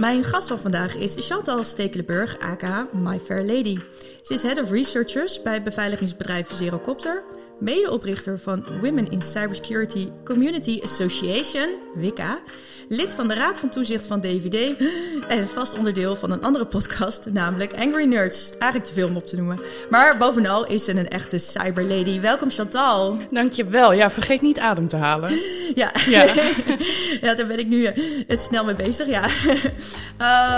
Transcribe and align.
Mijn 0.00 0.24
gast 0.24 0.48
van 0.48 0.58
vandaag 0.58 0.96
is 0.96 1.14
Chantal 1.16 1.64
Stekelenburg, 1.64 2.38
aka 2.38 2.88
My 2.92 3.18
Fair 3.18 3.44
Lady. 3.44 3.78
Ze 4.22 4.34
is 4.34 4.42
Head 4.42 4.60
of 4.60 4.70
Researchers 4.70 5.42
bij 5.42 5.62
beveiligingsbedrijf 5.62 6.52
Zerocopter, 6.52 7.24
medeoprichter 7.60 8.38
van 8.38 8.64
Women 8.80 9.10
in 9.10 9.20
Cybersecurity 9.22 10.08
Community 10.24 10.80
Association, 10.82 11.68
WICA, 11.94 12.40
lid 12.88 13.14
van 13.14 13.28
de 13.28 13.34
Raad 13.34 13.58
van 13.58 13.68
Toezicht 13.68 14.06
van 14.06 14.20
DVD 14.20 14.84
en 15.28 15.48
vast 15.48 15.78
onderdeel 15.78 16.16
van 16.16 16.30
een 16.30 16.42
andere 16.42 16.66
podcast, 16.66 17.26
namelijk 17.32 17.72
Angry 17.72 18.04
Nerds. 18.04 18.50
Eigenlijk 18.50 18.84
te 18.84 18.92
veel 18.92 19.08
om 19.08 19.16
op 19.16 19.26
te 19.26 19.36
noemen. 19.36 19.60
Maar 19.90 20.16
bovenal 20.16 20.66
is 20.66 20.84
ze 20.84 20.90
een 20.90 21.08
echte 21.08 21.38
cyberlady. 21.38 22.20
Welkom 22.20 22.50
Chantal. 22.50 23.18
Dankjewel. 23.30 23.92
Ja, 23.92 24.10
vergeet 24.10 24.40
niet 24.40 24.58
adem 24.58 24.86
te 24.86 24.96
halen. 24.96 25.38
Ja, 25.74 25.92
ja. 26.06 26.24
ja 27.22 27.34
daar 27.34 27.46
ben 27.46 27.58
ik 27.58 27.66
nu 27.66 27.76
uh, 27.86 27.92
snel 28.28 28.64
mee 28.64 28.74
bezig. 28.74 29.06
Ja. 29.08 29.24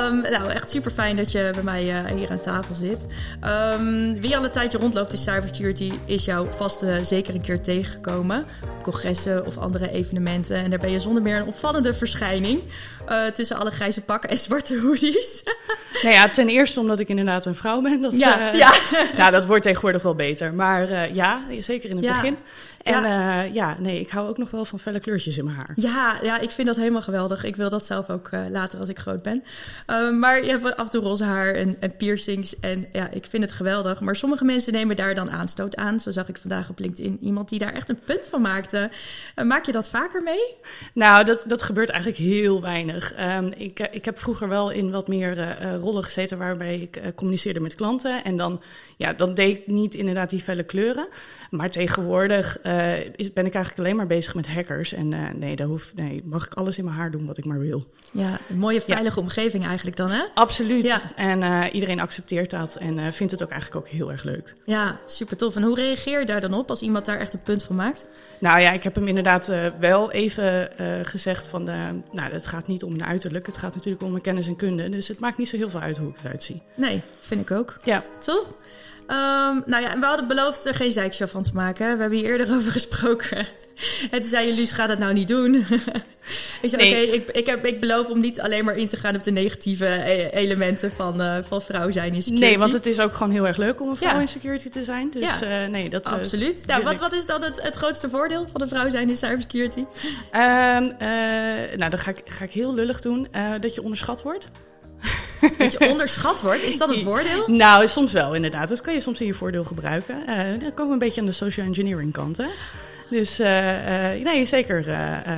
um, 0.09 0.21
nou, 0.37 0.49
echt 0.49 0.71
super 0.71 0.91
fijn 0.91 1.17
dat 1.17 1.33
je 1.33 1.51
bij 1.55 1.63
mij 1.63 2.05
uh, 2.05 2.17
hier 2.17 2.31
aan 2.31 2.41
tafel 2.41 2.75
zit. 2.75 3.07
Um, 3.45 4.21
wie 4.21 4.37
al 4.37 4.45
een 4.45 4.51
tijdje 4.51 4.79
rondloopt 4.79 5.13
in 5.13 5.19
cybersecurity 5.19 5.93
is 6.05 6.25
jou 6.25 6.47
vast 6.57 6.83
uh, 6.93 7.05
zeker 7.05 7.35
een 7.35 7.41
keer 7.41 7.61
tegengekomen. 7.61 8.47
Op 8.63 8.83
congressen 8.83 9.47
of 9.47 9.59
andere 9.59 9.91
evenementen. 9.91 10.57
En 10.57 10.71
daar 10.71 10.79
ben 10.79 10.91
je 10.91 11.01
zonder 11.01 11.23
meer 11.23 11.37
een 11.37 11.47
opvallende 11.47 11.95
verschijning. 11.95 12.63
Uh, 13.09 13.27
tussen 13.27 13.57
alle 13.57 13.71
grijze 13.71 14.01
pakken 14.01 14.31
en 14.31 14.39
zwarte 14.39 14.81
hoodies. 14.81 15.43
nou 16.03 16.15
ja, 16.15 16.29
ten 16.29 16.49
eerste 16.49 16.81
omdat 16.81 16.99
ik 16.99 17.09
inderdaad 17.09 17.47
een 17.47 17.55
vrouw 17.55 17.81
ben. 17.81 18.01
Dat, 18.01 18.19
ja, 18.19 18.53
uh, 18.53 18.59
ja. 18.59 18.73
nou, 19.19 19.31
dat 19.31 19.47
wordt 19.47 19.63
tegenwoordig 19.63 20.03
wel 20.03 20.15
beter. 20.15 20.55
Maar 20.55 21.13
ja, 21.15 21.43
zeker 21.61 21.91
in 21.91 21.97
het 21.97 22.05
ja. 22.05 22.13
begin. 22.15 22.37
En 22.83 23.03
ja. 23.03 23.45
Uh, 23.45 23.55
ja, 23.55 23.77
nee, 23.79 24.01
ik 24.01 24.11
hou 24.11 24.29
ook 24.29 24.39
nog 24.39 24.51
wel 24.51 24.65
van 24.65 24.79
felle 24.79 25.01
kleurtjes 25.01 25.39
in 25.39 25.45
mijn 25.45 25.57
haar. 25.57 25.73
Ja, 25.75 26.17
ja 26.23 26.39
ik 26.39 26.51
vind 26.51 26.67
dat 26.67 26.77
helemaal 26.77 27.03
geweldig. 27.03 27.45
Ik 27.45 27.57
wil 27.57 27.69
dat 27.69 27.87
zelf 27.87 28.11
ook 28.11 28.31
uh, 28.31 28.41
later 28.49 28.79
als 28.81 28.89
ik 28.89 28.99
groot 28.99 29.23
ben. 29.23 29.45
Uh, 29.87 30.11
maar 30.11 30.45
je 30.45 30.51
hebt 30.51 30.77
af 30.77 30.85
en 30.85 30.91
toe 30.91 31.03
roze 31.03 31.25
haar 31.25 31.55
en, 31.55 31.77
en, 31.81 31.97
piercings. 31.97 32.61
En 32.61 32.87
ja, 32.93 33.11
ik 33.11 33.27
vind 33.27 33.43
het 33.43 33.53
geweldig. 33.53 34.01
Maar 34.01 34.17
sommige 34.17 34.45
mensen 34.45 34.73
nemen 34.73 34.97
daar 34.97 35.15
dan 35.15 35.31
aanstoot 35.31 35.77
aan. 35.77 36.01
Zo 36.01 36.11
zag 36.11 36.29
ik 36.29 36.37
vandaag 36.37 36.71
op 36.71 36.79
LinkedIn 36.79 37.19
iemand 37.21 37.49
die 37.49 37.59
daar 37.59 37.73
echt 37.73 37.89
een 37.89 38.01
punt 38.05 38.27
van 38.27 38.41
maakte. 38.41 38.91
maak 39.45 39.67
je 39.67 39.73
dat 39.73 39.89
vaker 39.89 40.23
mee? 40.23 40.55
Nou, 40.95 41.25
dat, 41.25 41.45
dat 41.47 41.63
gebeurt 41.63 41.89
eigenlijk 41.89 42.23
heel 42.23 42.61
weinig. 42.61 43.15
Um, 43.21 43.53
ik, 43.57 43.89
ik 43.91 44.05
heb 44.05 44.19
vroeger 44.19 44.49
wel 44.49 44.71
in 44.71 44.91
wat 44.91 45.09
meer 45.09 45.57
rollen 45.79 46.05
gezeten 46.05 46.39
waarbij 46.39 46.79
ik 46.79 47.01
communiceerde 47.15 47.61
met 47.61 47.75
klanten. 47.75 48.25
En 48.25 48.37
dan, 48.37 48.63
ja, 48.97 49.13
dan 49.13 49.35
deed 49.35 49.57
ik 49.57 49.67
niet 49.67 49.95
inderdaad 49.95 50.31
die 50.31 50.41
felle 50.41 50.63
kleuren. 50.63 51.09
Maar 51.51 51.71
tegenwoordig 51.71 52.59
uh, 52.73 52.99
is, 53.17 53.33
ben 53.33 53.47
ik 53.47 53.55
eigenlijk 53.55 53.79
alleen 53.79 53.97
maar 53.97 54.07
bezig 54.07 54.35
met 54.35 54.49
hackers. 54.49 54.93
En 54.93 55.13
uh, 55.13 55.19
nee, 55.35 55.57
daar 55.57 55.67
hoef, 55.67 55.93
nee, 55.95 56.23
mag 56.25 56.47
ik 56.47 56.55
alles 56.55 56.79
in 56.79 56.85
mijn 56.85 56.97
haar 56.97 57.11
doen 57.11 57.27
wat 57.27 57.39
ik 57.39 57.45
maar 57.45 57.59
wil. 57.59 57.87
Ja, 58.13 58.39
een 58.51 58.59
mooie 58.59 58.81
veilige 58.81 59.17
ja. 59.17 59.23
omgeving 59.23 59.67
eigenlijk 59.67 59.97
dan, 59.97 60.11
hè? 60.11 60.23
Absoluut. 60.35 60.83
Ja. 60.83 61.01
En 61.17 61.43
uh, 61.43 61.65
iedereen 61.73 62.01
accepteert 62.01 62.51
dat 62.51 62.77
en 62.77 63.13
vindt 63.13 63.33
het 63.33 63.43
ook 63.43 63.51
eigenlijk 63.51 63.87
ook 63.87 63.93
heel 63.93 64.11
erg 64.11 64.23
leuk. 64.23 64.57
Ja, 64.65 64.99
super 65.07 65.37
tof. 65.37 65.57
En 65.57 65.63
hoe 65.63 65.75
reageer 65.75 66.19
je 66.19 66.27
daar 66.27 66.41
dan 66.41 66.55
op 66.55 66.71
als 66.71 66.81
iemand 66.81 67.05
daar 67.05 67.19
echt 67.19 67.33
een 67.33 67.43
punt 67.43 67.63
van 67.63 67.77
maakt? 67.77 68.09
Nou 68.41 68.61
ja, 68.61 68.73
ik 68.73 68.83
heb 68.83 68.95
hem 68.95 69.09
inderdaad 69.09 69.53
wel 69.81 70.11
even 70.11 70.71
gezegd 71.03 71.47
van... 71.47 71.65
De, 71.65 71.73
nou, 72.13 72.33
het 72.33 72.47
gaat 72.47 72.67
niet 72.67 72.83
om 72.83 72.97
mijn 72.97 73.09
uiterlijk. 73.09 73.47
Het 73.47 73.57
gaat 73.57 73.75
natuurlijk 73.75 74.03
om 74.03 74.11
mijn 74.11 74.23
kennis 74.23 74.47
en 74.47 74.57
kunde. 74.57 74.89
Dus 74.89 75.09
het 75.09 75.19
maakt 75.19 75.39
niet 75.39 75.49
zo 75.49 75.57
heel 75.57 75.71
veel 75.71 75.81
uit 75.81 75.97
hoe 75.97 76.09
ik 76.09 76.17
eruit 76.25 76.43
zie. 76.43 76.63
Nee, 76.75 77.03
vind 77.21 77.41
ik 77.41 77.51
ook. 77.51 77.79
Ja. 77.85 78.05
Toch? 78.19 78.55
Um, 79.07 79.63
nou 79.67 79.83
ja, 79.83 79.99
we 79.99 80.07
hadden 80.07 80.29
beloofd 80.29 80.67
er 80.67 80.75
geen 80.75 80.93
zeikshow 80.93 81.29
van 81.29 81.43
te 81.43 81.51
maken. 81.55 81.95
We 81.95 82.01
hebben 82.01 82.19
hier 82.19 82.27
eerder 82.31 82.55
over 82.57 82.73
gesproken. 82.73 83.47
En 84.11 84.21
toen 84.21 84.31
zei 84.31 84.47
je, 84.47 84.53
Luus, 84.53 84.71
ga 84.71 84.87
dat 84.87 84.99
nou 84.99 85.13
niet 85.13 85.29
doen. 85.29 85.55
ik 86.63 86.69
zei, 86.71 86.77
nee. 86.77 87.05
oké, 87.05 87.05
okay, 87.05 87.15
ik, 87.15 87.31
ik, 87.31 87.47
heb, 87.47 87.67
ik 87.67 87.81
beloof 87.81 88.09
om 88.09 88.21
niet 88.21 88.41
alleen 88.41 88.65
maar 88.65 88.77
in 88.77 88.87
te 88.87 88.97
gaan 88.97 89.15
op 89.15 89.23
de 89.23 89.31
negatieve 89.31 90.03
elementen 90.33 90.93
van, 90.93 91.21
uh, 91.21 91.37
van 91.43 91.63
vrouw 91.63 91.91
zijn 91.91 92.15
in 92.15 92.23
security. 92.23 92.47
Nee, 92.47 92.59
want 92.59 92.73
het 92.73 92.87
is 92.87 93.01
ook 93.01 93.15
gewoon 93.15 93.33
heel 93.33 93.47
erg 93.47 93.57
leuk 93.57 93.81
om 93.81 93.89
een 93.89 93.97
vrouw 93.97 94.15
ja. 94.15 94.21
in 94.21 94.29
security 94.29 94.69
te 94.69 94.85
zijn. 94.85 95.11
Dus 95.11 95.39
ja. 95.39 95.63
uh, 95.63 95.69
nee, 95.69 95.89
dat... 95.89 96.07
Uh, 96.07 96.13
Absoluut. 96.13 96.67
Nou, 96.67 96.83
wat, 96.83 96.99
wat 96.99 97.13
is 97.13 97.27
dan 97.27 97.43
het, 97.43 97.63
het 97.63 97.75
grootste 97.75 98.11
voordeel 98.11 98.47
van 98.53 98.61
een 98.61 98.69
vrouw 98.69 98.91
zijn 98.91 99.09
in 99.09 99.17
cybersecurity? 99.17 99.81
Um, 99.81 100.95
nou, 101.77 101.91
dan 101.91 101.99
ga 101.99 102.11
ik, 102.11 102.23
ga 102.25 102.45
ik 102.45 102.53
heel 102.53 102.75
lullig 102.75 103.01
doen. 103.01 103.29
dat 103.61 103.75
je 103.75 103.83
onderschat 103.83 104.23
wordt. 104.23 104.51
Dat 105.59 105.73
je 105.73 105.89
onderschat 105.91 106.41
wordt, 106.41 106.63
is 106.63 106.79
dat 106.79 106.89
een 106.89 107.03
voordeel? 107.03 107.49
Nou, 107.49 107.89
soms 107.89 108.13
wel 108.13 108.35
inderdaad. 108.35 108.69
Dat 108.69 108.81
kan 108.81 108.95
je 108.95 109.01
soms 109.01 109.21
in 109.21 109.27
je 109.27 109.35
voordeel 109.35 109.65
gebruiken. 109.65 110.17
Uh, 110.29 110.37
dan 110.37 110.75
komen 110.75 110.87
we 110.87 110.93
een 110.93 110.99
beetje 110.99 111.21
aan 111.21 111.27
de 111.27 111.33
social 111.33 111.67
engineering 111.67 112.13
kant, 112.13 112.37
hè? 112.37 112.47
Dus 113.11 113.41
uh, 113.41 114.17
uh, 114.17 114.25
nee, 114.25 114.45
zeker. 114.45 114.85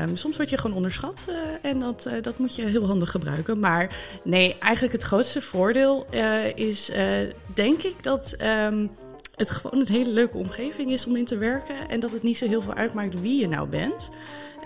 Um, 0.02 0.16
soms 0.16 0.36
word 0.36 0.50
je 0.50 0.58
gewoon 0.58 0.76
onderschat 0.76 1.26
en 1.62 1.80
dat, 1.80 2.08
dat 2.22 2.38
moet 2.38 2.56
je 2.56 2.64
heel 2.64 2.86
handig 2.86 3.10
gebruiken. 3.10 3.58
Maar 3.58 3.96
nee, 4.22 4.56
eigenlijk 4.58 4.92
het 4.92 5.02
grootste 5.02 5.42
voordeel 5.42 6.06
is 6.54 6.90
denk 7.54 7.82
ik 7.82 8.02
dat 8.02 8.36
um, 8.66 8.90
het 9.36 9.50
gewoon 9.50 9.80
een 9.80 9.92
hele 9.92 10.10
leuke 10.10 10.36
omgeving 10.36 10.92
is 10.92 11.06
om 11.06 11.16
in 11.16 11.24
te 11.24 11.36
werken. 11.36 11.88
En 11.88 12.00
dat 12.00 12.12
het 12.12 12.22
niet 12.22 12.36
zo 12.36 12.46
heel 12.46 12.62
veel 12.62 12.74
uitmaakt 12.74 13.20
wie 13.20 13.40
je 13.40 13.48
nou 13.48 13.68
bent. 13.68 14.10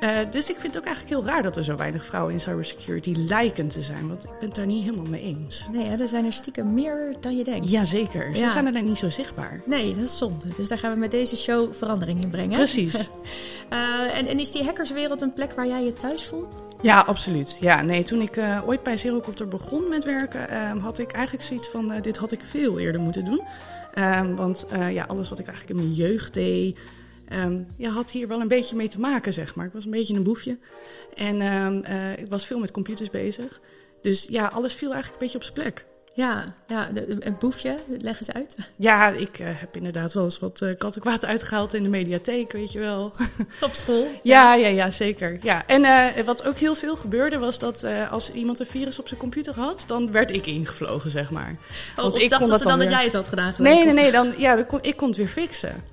Uh, 0.00 0.18
dus 0.30 0.50
ik 0.50 0.56
vind 0.58 0.74
het 0.74 0.82
ook 0.82 0.88
eigenlijk 0.88 1.16
heel 1.16 1.32
raar 1.32 1.42
dat 1.42 1.56
er 1.56 1.64
zo 1.64 1.76
weinig 1.76 2.04
vrouwen 2.04 2.32
in 2.32 2.40
cybersecurity 2.40 3.12
lijken 3.16 3.68
te 3.68 3.82
zijn. 3.82 4.08
Want 4.08 4.24
ik 4.24 4.30
ben 4.30 4.46
het 4.48 4.54
daar 4.54 4.66
niet 4.66 4.84
helemaal 4.84 5.06
mee 5.06 5.22
eens. 5.22 5.66
Nee, 5.72 5.86
hè, 5.86 5.96
er 5.96 6.08
zijn 6.08 6.24
er 6.24 6.32
stiekem 6.32 6.74
meer 6.74 7.14
dan 7.20 7.36
je 7.36 7.44
denkt. 7.44 7.70
Jazeker, 7.70 8.36
ze 8.36 8.40
ja. 8.40 8.48
zijn 8.48 8.66
er 8.66 8.72
dan 8.72 8.84
niet 8.84 8.98
zo 8.98 9.10
zichtbaar. 9.10 9.62
Nee, 9.66 9.94
dat 9.94 10.04
is 10.04 10.18
zonde. 10.18 10.48
Dus 10.56 10.68
daar 10.68 10.78
gaan 10.78 10.92
we 10.92 10.98
met 10.98 11.10
deze 11.10 11.36
show 11.36 11.74
verandering 11.74 12.22
in 12.22 12.30
brengen. 12.30 12.56
Precies. 12.56 13.08
uh, 13.72 14.16
en, 14.18 14.26
en 14.26 14.40
is 14.40 14.52
die 14.52 14.64
hackerswereld 14.64 15.22
een 15.22 15.32
plek 15.32 15.52
waar 15.52 15.66
jij 15.66 15.84
je 15.84 15.92
thuis 15.92 16.24
voelt? 16.24 16.62
Ja, 16.82 17.00
absoluut. 17.00 17.58
Ja, 17.60 17.82
nee, 17.82 18.02
toen 18.02 18.20
ik 18.20 18.36
uh, 18.36 18.62
ooit 18.66 18.82
bij 18.82 18.96
Zerocopter 18.96 19.48
begon 19.48 19.88
met 19.88 20.04
werken, 20.04 20.46
uh, 20.50 20.82
had 20.82 20.98
ik 20.98 21.12
eigenlijk 21.12 21.44
zoiets 21.44 21.68
van: 21.68 21.92
uh, 21.92 22.02
dit 22.02 22.16
had 22.16 22.32
ik 22.32 22.40
veel 22.50 22.78
eerder 22.78 23.00
moeten 23.00 23.24
doen. 23.24 23.42
Um, 23.94 24.36
want 24.36 24.66
ja, 24.90 25.04
alles 25.08 25.28
wat 25.28 25.38
ik 25.38 25.46
eigenlijk 25.46 25.78
in 25.78 25.84
mijn 25.84 25.96
jeugd 25.96 26.34
deed, 26.34 26.78
um, 27.32 27.66
ja, 27.76 27.90
had 27.90 28.10
hier 28.10 28.28
wel 28.28 28.40
een 28.40 28.48
beetje 28.48 28.76
mee 28.76 28.88
te 28.88 29.00
maken, 29.00 29.32
zeg 29.32 29.54
maar. 29.54 29.66
Ik 29.66 29.72
was 29.72 29.84
een 29.84 29.90
beetje 29.90 30.14
een 30.14 30.22
boefje. 30.22 30.58
En 31.14 31.42
um, 31.42 31.84
uh, 31.88 32.18
ik 32.18 32.28
was 32.28 32.46
veel 32.46 32.58
met 32.58 32.70
computers 32.70 33.10
bezig. 33.10 33.60
Dus 34.02 34.26
ja, 34.30 34.46
alles 34.46 34.74
viel 34.74 34.92
eigenlijk 34.92 35.22
een 35.22 35.26
beetje 35.26 35.38
op 35.38 35.54
zijn 35.54 35.54
plek. 35.54 35.86
Ja, 36.14 36.54
ja 36.66 36.88
een 37.18 37.36
boefje, 37.38 37.76
leg 37.98 38.18
eens 38.18 38.32
uit. 38.32 38.56
Ja, 38.76 39.08
ik 39.08 39.38
uh, 39.38 39.48
heb 39.50 39.76
inderdaad 39.76 40.14
wel 40.14 40.24
eens 40.24 40.38
wat 40.38 40.60
uh, 40.62 40.76
kattenkwaad 40.78 41.24
uitgehaald 41.24 41.74
in 41.74 41.82
de 41.82 41.88
mediatheek, 41.88 42.52
weet 42.52 42.72
je 42.72 42.78
wel. 42.78 43.12
Op 43.60 43.74
school? 43.74 44.06
Ja, 44.22 44.54
ja, 44.54 44.68
ja, 44.68 44.90
zeker. 44.90 45.38
Ja. 45.42 45.66
En 45.66 45.82
uh, 45.82 46.24
wat 46.24 46.44
ook 46.44 46.56
heel 46.56 46.74
veel 46.74 46.96
gebeurde 46.96 47.38
was 47.38 47.58
dat 47.58 47.84
als 48.10 48.32
iemand 48.32 48.60
een 48.60 48.66
virus 48.66 48.98
op 48.98 49.08
zijn 49.08 49.20
computer 49.20 49.54
had, 49.54 49.84
dan 49.86 50.12
werd 50.12 50.30
ik 50.30 50.46
ingevlogen, 50.46 51.10
zeg 51.10 51.30
maar. 51.30 51.56
Oh, 51.96 52.02
Want 52.02 52.16
ik 52.16 52.30
dachten 52.30 52.58
ze 52.58 52.64
dan, 52.64 52.78
weer... 52.78 52.88
dat 52.88 52.96
jij 52.96 53.04
het 53.04 53.14
had 53.14 53.28
gedaan? 53.28 53.54
Nee, 53.58 53.84
nee, 53.84 53.94
nee, 53.94 54.10
dan, 54.10 54.34
ja, 54.36 54.54
dan 54.56 54.66
kon, 54.66 54.78
ik 54.82 54.96
kon 54.96 55.08
het 55.08 55.16
weer 55.16 55.28
fixen. 55.28 55.84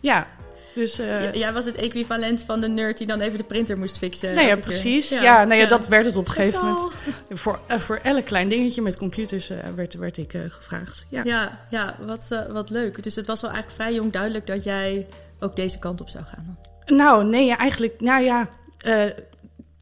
Ja, 0.00 0.26
dus, 0.74 1.00
uh, 1.00 1.32
jij 1.32 1.52
was 1.52 1.64
het 1.64 1.76
equivalent 1.76 2.42
van 2.42 2.60
de 2.60 2.68
nerd 2.68 2.98
die 2.98 3.06
dan 3.06 3.20
even 3.20 3.38
de 3.38 3.44
printer 3.44 3.78
moest 3.78 3.98
fixen. 3.98 4.34
Nou 4.34 4.46
ja, 4.46 4.56
precies. 4.56 5.08
Ja, 5.08 5.22
ja, 5.22 5.44
nou 5.44 5.54
ja, 5.54 5.62
ja, 5.62 5.68
dat 5.68 5.88
werd 5.88 6.04
het 6.06 6.16
op 6.16 6.26
een 6.26 6.32
gegeven 6.32 6.64
moment. 6.64 6.92
Voor, 7.30 7.60
uh, 7.70 7.78
voor 7.78 8.00
elk 8.02 8.24
klein 8.24 8.48
dingetje 8.48 8.82
met 8.82 8.96
computers 8.96 9.50
uh, 9.50 9.58
werd, 9.74 9.94
werd 9.94 10.16
ik 10.16 10.32
gevraagd. 10.48 11.06
Ja, 11.08 11.22
ja, 11.24 11.66
ja 11.70 11.96
wat, 12.06 12.46
wat 12.50 12.70
leuk. 12.70 13.02
Dus 13.02 13.14
het 13.14 13.26
was 13.26 13.40
wel 13.40 13.50
eigenlijk 13.50 13.82
vrij 13.82 13.94
jong 13.94 14.12
duidelijk 14.12 14.46
dat 14.46 14.64
jij 14.64 15.06
ook 15.40 15.56
deze 15.56 15.78
kant 15.78 16.00
op 16.00 16.08
zou 16.08 16.24
gaan. 16.24 16.56
Dan. 16.84 16.96
Nou, 16.96 17.24
nee, 17.24 17.56
eigenlijk, 17.56 18.00
nou 18.00 18.24
ja, 18.24 18.48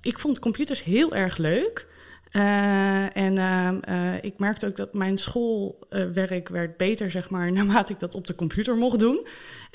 ik 0.01 0.19
vond 0.19 0.39
computers 0.39 0.85
heel 0.85 1.15
erg 1.15 1.37
leuk. 1.37 1.87
Uh, 2.33 3.17
en 3.17 3.37
uh, 3.89 4.15
ik 4.21 4.39
merkte 4.39 4.67
ook 4.67 4.77
dat 4.77 4.95
mijn 4.95 5.19
schoolwerk 5.19 6.49
werd 6.49 6.77
beter, 6.77 7.11
zeg 7.11 7.31
maar, 7.31 7.53
naarmate 7.53 7.93
ik 7.93 8.01
dat 8.01 8.15
op 8.15 8.27
de 8.27 8.35
computer 8.35 8.77
mocht 8.77 8.99
doen. 8.99 9.27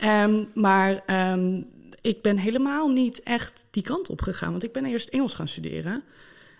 Um, 0.03 0.47
maar 0.53 1.03
um, 1.31 1.67
ik 2.01 2.21
ben 2.21 2.37
helemaal 2.37 2.87
niet 2.87 3.23
echt 3.23 3.65
die 3.71 3.83
kant 3.83 4.09
op 4.09 4.21
gegaan, 4.21 4.51
want 4.51 4.63
ik 4.63 4.71
ben 4.71 4.85
eerst 4.85 5.09
Engels 5.09 5.33
gaan 5.33 5.47
studeren. 5.47 6.03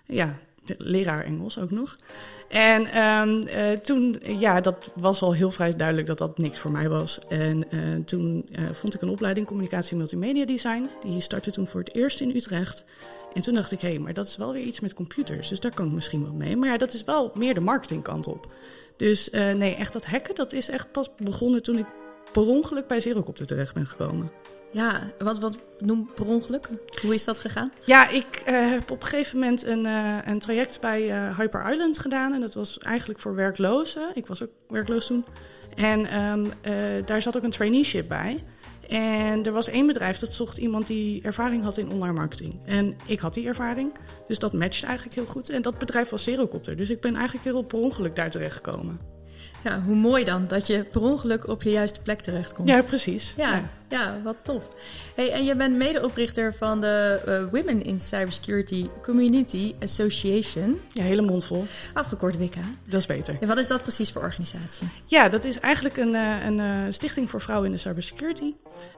Ja, 0.06 0.38
leraar 0.78 1.26
Engels 1.26 1.60
ook 1.60 1.72
nog. 1.72 1.98
En 2.50 2.88
uh, 2.96 3.72
toen, 3.72 4.20
ja, 4.40 4.62
dat 4.62 4.92
was 4.96 5.22
al 5.22 5.34
heel 5.34 5.52
vrij 5.52 5.76
duidelijk 5.76 6.08
dat 6.08 6.18
dat 6.18 6.38
niks 6.38 6.60
voor 6.60 6.72
mij 6.72 6.90
was. 6.90 7.20
En 7.28 7.68
toen 8.06 8.50
vond 8.72 8.94
ik 8.94 9.02
een 9.02 9.10
opleiding 9.10 9.48
communicatie 9.48 9.98
multimedia 9.98 10.46
design. 10.46 10.90
Die 11.04 11.20
startte 11.20 11.52
toen 11.52 11.68
voor 11.68 11.80
het 11.80 11.96
eerst 11.96 12.22
in 12.22 12.36
Utrecht. 12.36 12.86
En 13.34 13.42
toen 13.42 13.54
dacht 13.54 13.72
ik, 13.72 13.82
hé, 13.82 13.90
hey, 13.90 14.00
maar 14.00 14.14
dat 14.14 14.28
is 14.28 14.38
wel 14.38 14.54
weer 14.54 14.64
iets 14.64 14.80
met 14.80 14.94
computers. 14.94 15.50
Dus 15.50 15.60
daar 15.60 15.74
kan 15.74 15.88
ik 15.88 15.94
misschien 15.94 16.24
wel 16.24 16.34
mee. 16.34 16.58
Maar 16.58 16.70
ja, 16.70 16.78
dat 16.78 16.94
is 16.94 17.04
wel 17.04 17.32
meer 17.36 17.54
de 17.54 17.60
marketingkant 17.60 18.28
op. 18.28 18.52
Dus 18.98 19.30
uh, 19.30 19.52
nee, 19.52 19.76
echt 19.76 19.94
dat 19.94 20.06
hacken, 20.06 20.36
dat 20.36 20.54
is 20.54 20.70
echt 20.70 20.92
pas 20.92 21.10
begonnen 21.18 21.64
toen 21.64 21.78
ik 21.78 21.86
per 22.32 22.48
ongeluk 22.48 22.88
bij 22.88 23.00
Zerocopter 23.00 23.46
terecht 23.46 23.74
ben 23.74 23.88
gekomen. 23.88 24.32
Ja, 24.72 25.12
wat, 25.18 25.40
wat 25.40 25.58
noem 25.80 26.10
per 26.16 26.28
ongeluk? 26.28 26.70
Hoe 27.02 27.14
is 27.14 27.24
dat 27.24 27.40
gegaan? 27.40 27.72
Ja, 27.86 28.10
ik 28.10 28.44
uh, 28.48 28.70
heb 28.70 28.92
op 28.92 29.02
een 29.02 29.08
gegeven 29.08 29.40
moment 29.40 29.66
een, 29.66 29.86
uh, 29.86 30.18
een 30.26 30.40
traject 30.40 30.80
bij 30.82 31.08
uh, 31.08 31.38
Hyper 31.38 31.72
Island 31.72 32.00
gedaan. 32.00 32.34
En 32.34 32.42
dat 32.42 32.54
was 32.54 32.78
eigenlijk 32.78 33.20
voor 33.20 33.36
werklozen. 33.36 34.12
Ik 34.14 34.28
was 34.28 34.44
ook 34.44 34.50
werkloos 34.68 35.08
toen. 35.08 35.26
En 35.76 36.22
um, 36.22 36.52
daar 37.06 37.22
zat 37.22 37.38
ook 37.38 37.44
een 37.44 37.52
traineeship 37.52 38.08
bij. 38.08 38.44
En 38.88 39.46
er 39.46 39.52
was 39.52 39.68
één 39.68 39.88
bedrijf 39.88 40.20
dat 40.20 40.34
zocht 40.34 40.58
iemand 40.58 40.88
die 40.88 41.22
ervaring 41.22 41.64
had 41.64 41.78
in 41.78 41.90
online 41.90 42.14
marketing. 42.14 42.60
En 42.66 42.96
ik 43.06 43.20
had 43.20 43.34
die 43.34 43.48
ervaring, 43.48 43.92
dus 44.28 44.40
dat 44.40 44.54
matchte 44.54 44.86
eigenlijk 44.86 45.16
heel 45.16 45.26
goed. 45.26 45.50
En 45.50 45.62
dat 45.62 45.78
bedrijf 45.78 46.10
was 46.10 46.24
Zerocopter, 46.24 46.78
dus 46.78 46.90
ik 46.90 47.02
ben 47.02 47.16
eigenlijk 47.16 47.46
heel 47.46 47.62
per 47.62 47.80
ongeluk 47.80 48.16
daar 48.16 48.30
terecht 48.30 48.56
gekomen. 48.56 49.13
Ja, 49.64 49.82
hoe 49.82 49.96
mooi 49.96 50.24
dan 50.24 50.48
dat 50.48 50.68
je 50.68 50.84
per 50.84 51.02
ongeluk 51.02 51.48
op 51.48 51.64
je 51.64 51.70
juiste 51.70 52.02
plek 52.02 52.22
terechtkomt. 52.22 52.68
Ja, 52.68 52.82
precies. 52.82 53.34
Ja, 53.38 53.54
ja. 53.54 53.70
ja 53.90 54.18
wat 54.24 54.36
tof. 54.42 54.70
Hey, 55.16 55.32
en 55.32 55.44
je 55.44 55.56
bent 55.56 55.76
medeoprichter 55.76 56.54
van 56.54 56.82
de 56.82 57.22
uh, 57.28 57.52
Women 57.52 57.84
in 57.84 58.00
Cybersecurity 58.00 58.88
Community 59.02 59.76
Association. 59.80 60.80
Ja, 60.90 61.04
hele 61.04 61.22
mond 61.22 61.46
vol. 61.46 61.66
Afgekort 61.94 62.38
WK. 62.38 62.56
Dat 62.86 63.00
is 63.00 63.06
beter. 63.06 63.38
En 63.40 63.48
wat 63.48 63.58
is 63.58 63.68
dat 63.68 63.82
precies 63.82 64.12
voor 64.12 64.22
organisatie? 64.22 64.88
Ja, 65.06 65.30
dat 65.30 65.44
is 65.44 65.60
eigenlijk 65.60 65.98
een, 65.98 66.14
een, 66.14 66.58
een 66.58 66.94
stichting 66.94 67.30
voor 67.30 67.42
vrouwen 67.42 67.68
in 67.68 67.74
de 67.74 67.82
cybersecurity. 67.82 68.54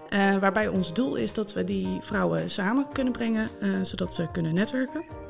Uh, 0.09 0.38
waarbij 0.38 0.68
ons 0.68 0.94
doel 0.94 1.15
is 1.15 1.33
dat 1.33 1.53
we 1.53 1.63
die 1.63 1.97
vrouwen 2.01 2.50
samen 2.50 2.88
kunnen 2.94 3.13
brengen, 3.13 3.50
uh, 3.61 3.77
zodat 3.81 4.15
ze 4.15 4.27
kunnen 4.31 4.53
netwerken. 4.53 5.25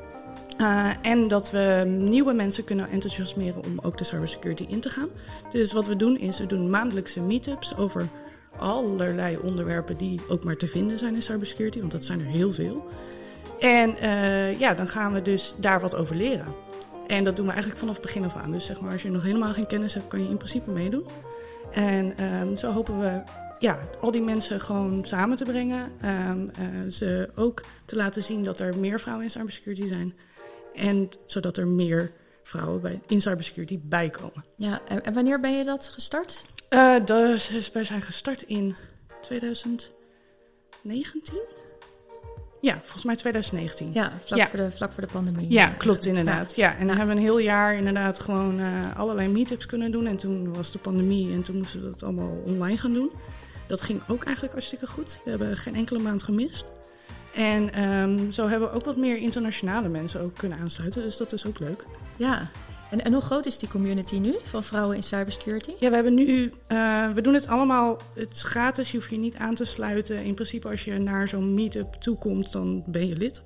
Uh, 0.60 0.90
en 1.02 1.28
dat 1.28 1.50
we 1.50 1.84
nieuwe 1.86 2.32
mensen 2.32 2.64
kunnen 2.64 2.90
enthousiasmeren 2.90 3.64
om 3.64 3.78
ook 3.82 3.98
de 3.98 4.04
cybersecurity 4.04 4.64
in 4.68 4.80
te 4.80 4.90
gaan. 4.90 5.08
Dus 5.50 5.72
wat 5.72 5.86
we 5.86 5.96
doen 5.96 6.18
is, 6.18 6.38
we 6.38 6.46
doen 6.46 6.70
maandelijkse 6.70 7.20
meetups 7.20 7.76
over 7.76 8.08
allerlei 8.58 9.38
onderwerpen 9.42 9.96
die 9.96 10.20
ook 10.28 10.44
maar 10.44 10.56
te 10.56 10.68
vinden 10.68 10.98
zijn 10.98 11.14
in 11.14 11.22
cybersecurity, 11.22 11.80
want 11.80 11.92
dat 11.92 12.04
zijn 12.04 12.20
er 12.20 12.26
heel 12.26 12.52
veel. 12.52 12.86
En 13.60 13.96
uh, 14.02 14.58
ja, 14.58 14.74
dan 14.74 14.88
gaan 14.88 15.12
we 15.12 15.22
dus 15.22 15.54
daar 15.58 15.80
wat 15.80 15.96
over 15.96 16.16
leren. 16.16 16.54
En 17.06 17.24
dat 17.24 17.36
doen 17.36 17.46
we 17.46 17.52
eigenlijk 17.52 17.80
vanaf 17.80 18.00
begin 18.00 18.24
af 18.24 18.36
aan. 18.36 18.52
Dus 18.52 18.64
zeg 18.64 18.80
maar, 18.80 18.92
als 18.92 19.02
je 19.02 19.10
nog 19.10 19.22
helemaal 19.22 19.52
geen 19.52 19.66
kennis 19.66 19.94
hebt, 19.94 20.08
kan 20.08 20.22
je 20.22 20.28
in 20.28 20.36
principe 20.36 20.70
meedoen. 20.70 21.06
En 21.72 22.24
um, 22.24 22.56
zo 22.56 22.72
hopen 22.72 23.00
we 23.00 23.22
ja, 23.58 23.78
al 24.00 24.10
die 24.10 24.22
mensen 24.22 24.60
gewoon 24.60 25.04
samen 25.04 25.36
te 25.36 25.44
brengen. 25.44 25.92
Um, 26.04 26.50
uh, 26.58 26.90
ze 26.90 27.30
ook 27.34 27.64
te 27.84 27.96
laten 27.96 28.22
zien 28.22 28.44
dat 28.44 28.60
er 28.60 28.78
meer 28.78 29.00
vrouwen 29.00 29.24
in 29.24 29.30
cybersecurity 29.30 29.88
zijn. 29.88 30.14
En 30.76 31.08
zodat 31.26 31.56
er 31.56 31.66
meer 31.66 32.12
vrouwen 32.42 32.80
bij, 32.80 33.00
in 33.06 33.20
cybersecurity 33.20 33.78
bijkomen. 33.82 34.44
Ja, 34.56 34.80
en 34.84 35.12
wanneer 35.12 35.40
ben 35.40 35.56
je 35.56 35.64
dat 35.64 35.88
gestart? 35.88 36.44
Uh, 36.70 37.04
dus 37.04 37.70
wij 37.72 37.84
zijn 37.84 38.02
gestart 38.02 38.42
in 38.42 38.76
2019. 39.20 39.94
Ja, 42.60 42.80
volgens 42.82 43.04
mij 43.04 43.16
2019. 43.16 43.90
Ja, 43.92 44.12
vlak, 44.22 44.38
ja. 44.38 44.46
Voor, 44.46 44.58
de, 44.58 44.70
vlak 44.70 44.92
voor 44.92 45.02
de 45.02 45.12
pandemie. 45.12 45.50
Ja, 45.50 45.68
klopt 45.68 46.06
inderdaad. 46.06 46.56
Ja, 46.56 46.68
ja 46.68 46.78
en 46.78 46.86
dan 46.86 46.96
hebben 46.96 47.14
we 47.14 47.20
een 47.20 47.26
heel 47.26 47.38
jaar 47.38 47.74
inderdaad 47.74 48.20
gewoon 48.20 48.60
uh, 48.60 48.80
allerlei 48.96 49.28
meetups 49.28 49.66
kunnen 49.66 49.90
doen. 49.90 50.06
En 50.06 50.16
toen 50.16 50.54
was 50.54 50.72
de 50.72 50.78
pandemie 50.78 51.32
en 51.32 51.42
toen 51.42 51.56
moesten 51.56 51.82
we 51.82 51.90
dat 51.90 52.02
allemaal 52.02 52.42
online 52.46 52.78
gaan 52.78 52.92
doen. 52.92 53.10
Dat 53.66 53.80
ging 53.80 54.00
ook 54.08 54.24
eigenlijk 54.24 54.54
hartstikke 54.54 54.86
goed. 54.86 55.20
We 55.24 55.30
hebben 55.30 55.56
geen 55.56 55.74
enkele 55.74 55.98
maand 55.98 56.22
gemist. 56.22 56.66
En 57.36 57.82
um, 57.82 58.32
zo 58.32 58.48
hebben 58.48 58.68
we 58.68 58.74
ook 58.74 58.84
wat 58.84 58.96
meer 58.96 59.16
internationale 59.16 59.88
mensen 59.88 60.20
ook 60.20 60.36
kunnen 60.36 60.58
aansluiten. 60.58 61.02
Dus 61.02 61.16
dat 61.16 61.32
is 61.32 61.46
ook 61.46 61.58
leuk. 61.58 61.86
Ja, 62.16 62.50
en, 62.90 63.04
en 63.04 63.12
hoe 63.12 63.22
groot 63.22 63.46
is 63.46 63.58
die 63.58 63.68
community 63.68 64.18
nu 64.18 64.34
van 64.42 64.64
vrouwen 64.64 64.96
in 64.96 65.02
cybersecurity? 65.02 65.72
Ja, 65.78 65.88
we 65.88 65.94
hebben 65.94 66.14
nu, 66.14 66.52
uh, 66.68 67.12
we 67.12 67.20
doen 67.20 67.34
het 67.34 67.46
allemaal, 67.46 67.98
het 68.14 68.32
is 68.32 68.42
gratis, 68.42 68.90
je 68.90 68.96
hoeft 68.96 69.10
je 69.10 69.16
niet 69.16 69.36
aan 69.36 69.54
te 69.54 69.64
sluiten. 69.64 70.24
In 70.24 70.34
principe 70.34 70.68
als 70.68 70.84
je 70.84 70.98
naar 70.98 71.28
zo'n 71.28 71.54
meetup 71.54 71.94
toekomt, 71.94 72.52
dan 72.52 72.82
ben 72.86 73.06
je 73.06 73.16
lid. 73.16 73.42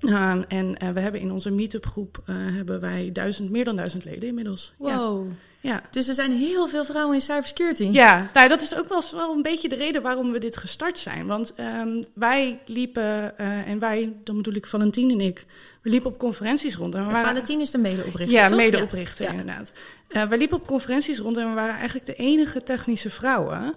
Uh, 0.00 0.34
en 0.48 0.84
uh, 0.84 0.90
we 0.90 1.00
hebben 1.00 1.20
in 1.20 1.32
onze 1.32 1.50
meetup 1.50 1.86
groep 1.86 2.22
uh, 2.26 2.36
hebben 2.36 2.80
wij 2.80 3.12
duizend, 3.12 3.50
meer 3.50 3.64
dan 3.64 3.76
duizend 3.76 4.04
leden 4.04 4.28
inmiddels. 4.28 4.72
Wow. 4.78 5.26
Ja. 5.26 5.34
Ja. 5.62 5.82
Dus 5.90 6.08
er 6.08 6.14
zijn 6.14 6.32
heel 6.32 6.68
veel 6.68 6.84
vrouwen 6.84 7.14
in 7.14 7.20
cybersecurity. 7.20 7.88
Ja, 7.92 8.30
nou, 8.32 8.48
dat 8.48 8.60
is 8.60 8.76
ook 8.76 8.88
wel, 8.88 9.02
wel 9.12 9.32
een 9.34 9.42
beetje 9.42 9.68
de 9.68 9.74
reden 9.74 10.02
waarom 10.02 10.32
we 10.32 10.38
dit 10.38 10.56
gestart 10.56 10.98
zijn. 10.98 11.26
Want 11.26 11.54
um, 11.58 12.04
wij 12.14 12.60
liepen, 12.66 13.34
uh, 13.40 13.68
en 13.68 13.78
wij, 13.78 14.12
dan 14.24 14.36
bedoel 14.36 14.54
ik 14.54 14.66
Valentine 14.66 15.12
en 15.12 15.20
ik, 15.20 15.46
we 15.82 15.90
liepen 15.90 16.10
op 16.10 16.18
conferenties 16.18 16.74
rond. 16.74 16.94
En 16.94 17.06
we 17.06 17.12
waren, 17.12 17.60
is 17.60 17.70
de 17.70 17.78
medeoprichter, 17.78 18.36
Ja, 18.36 18.46
toch? 18.46 18.56
medeoprichter 18.56 19.24
ja. 19.24 19.30
inderdaad. 19.30 19.72
Uh, 20.08 20.22
we 20.22 20.36
liepen 20.36 20.56
op 20.56 20.66
conferenties 20.66 21.18
rond 21.18 21.36
en 21.36 21.48
we 21.48 21.54
waren 21.54 21.74
eigenlijk 21.74 22.06
de 22.06 22.14
enige 22.14 22.62
technische 22.62 23.10
vrouwen. 23.10 23.74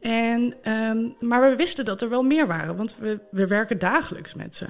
En, 0.00 0.54
um, 0.72 1.14
maar 1.20 1.50
we 1.50 1.56
wisten 1.56 1.84
dat 1.84 2.02
er 2.02 2.08
wel 2.08 2.22
meer 2.22 2.46
waren, 2.46 2.76
want 2.76 2.96
we, 2.98 3.18
we 3.30 3.46
werken 3.46 3.78
dagelijks 3.78 4.34
met 4.34 4.56
ze. 4.56 4.66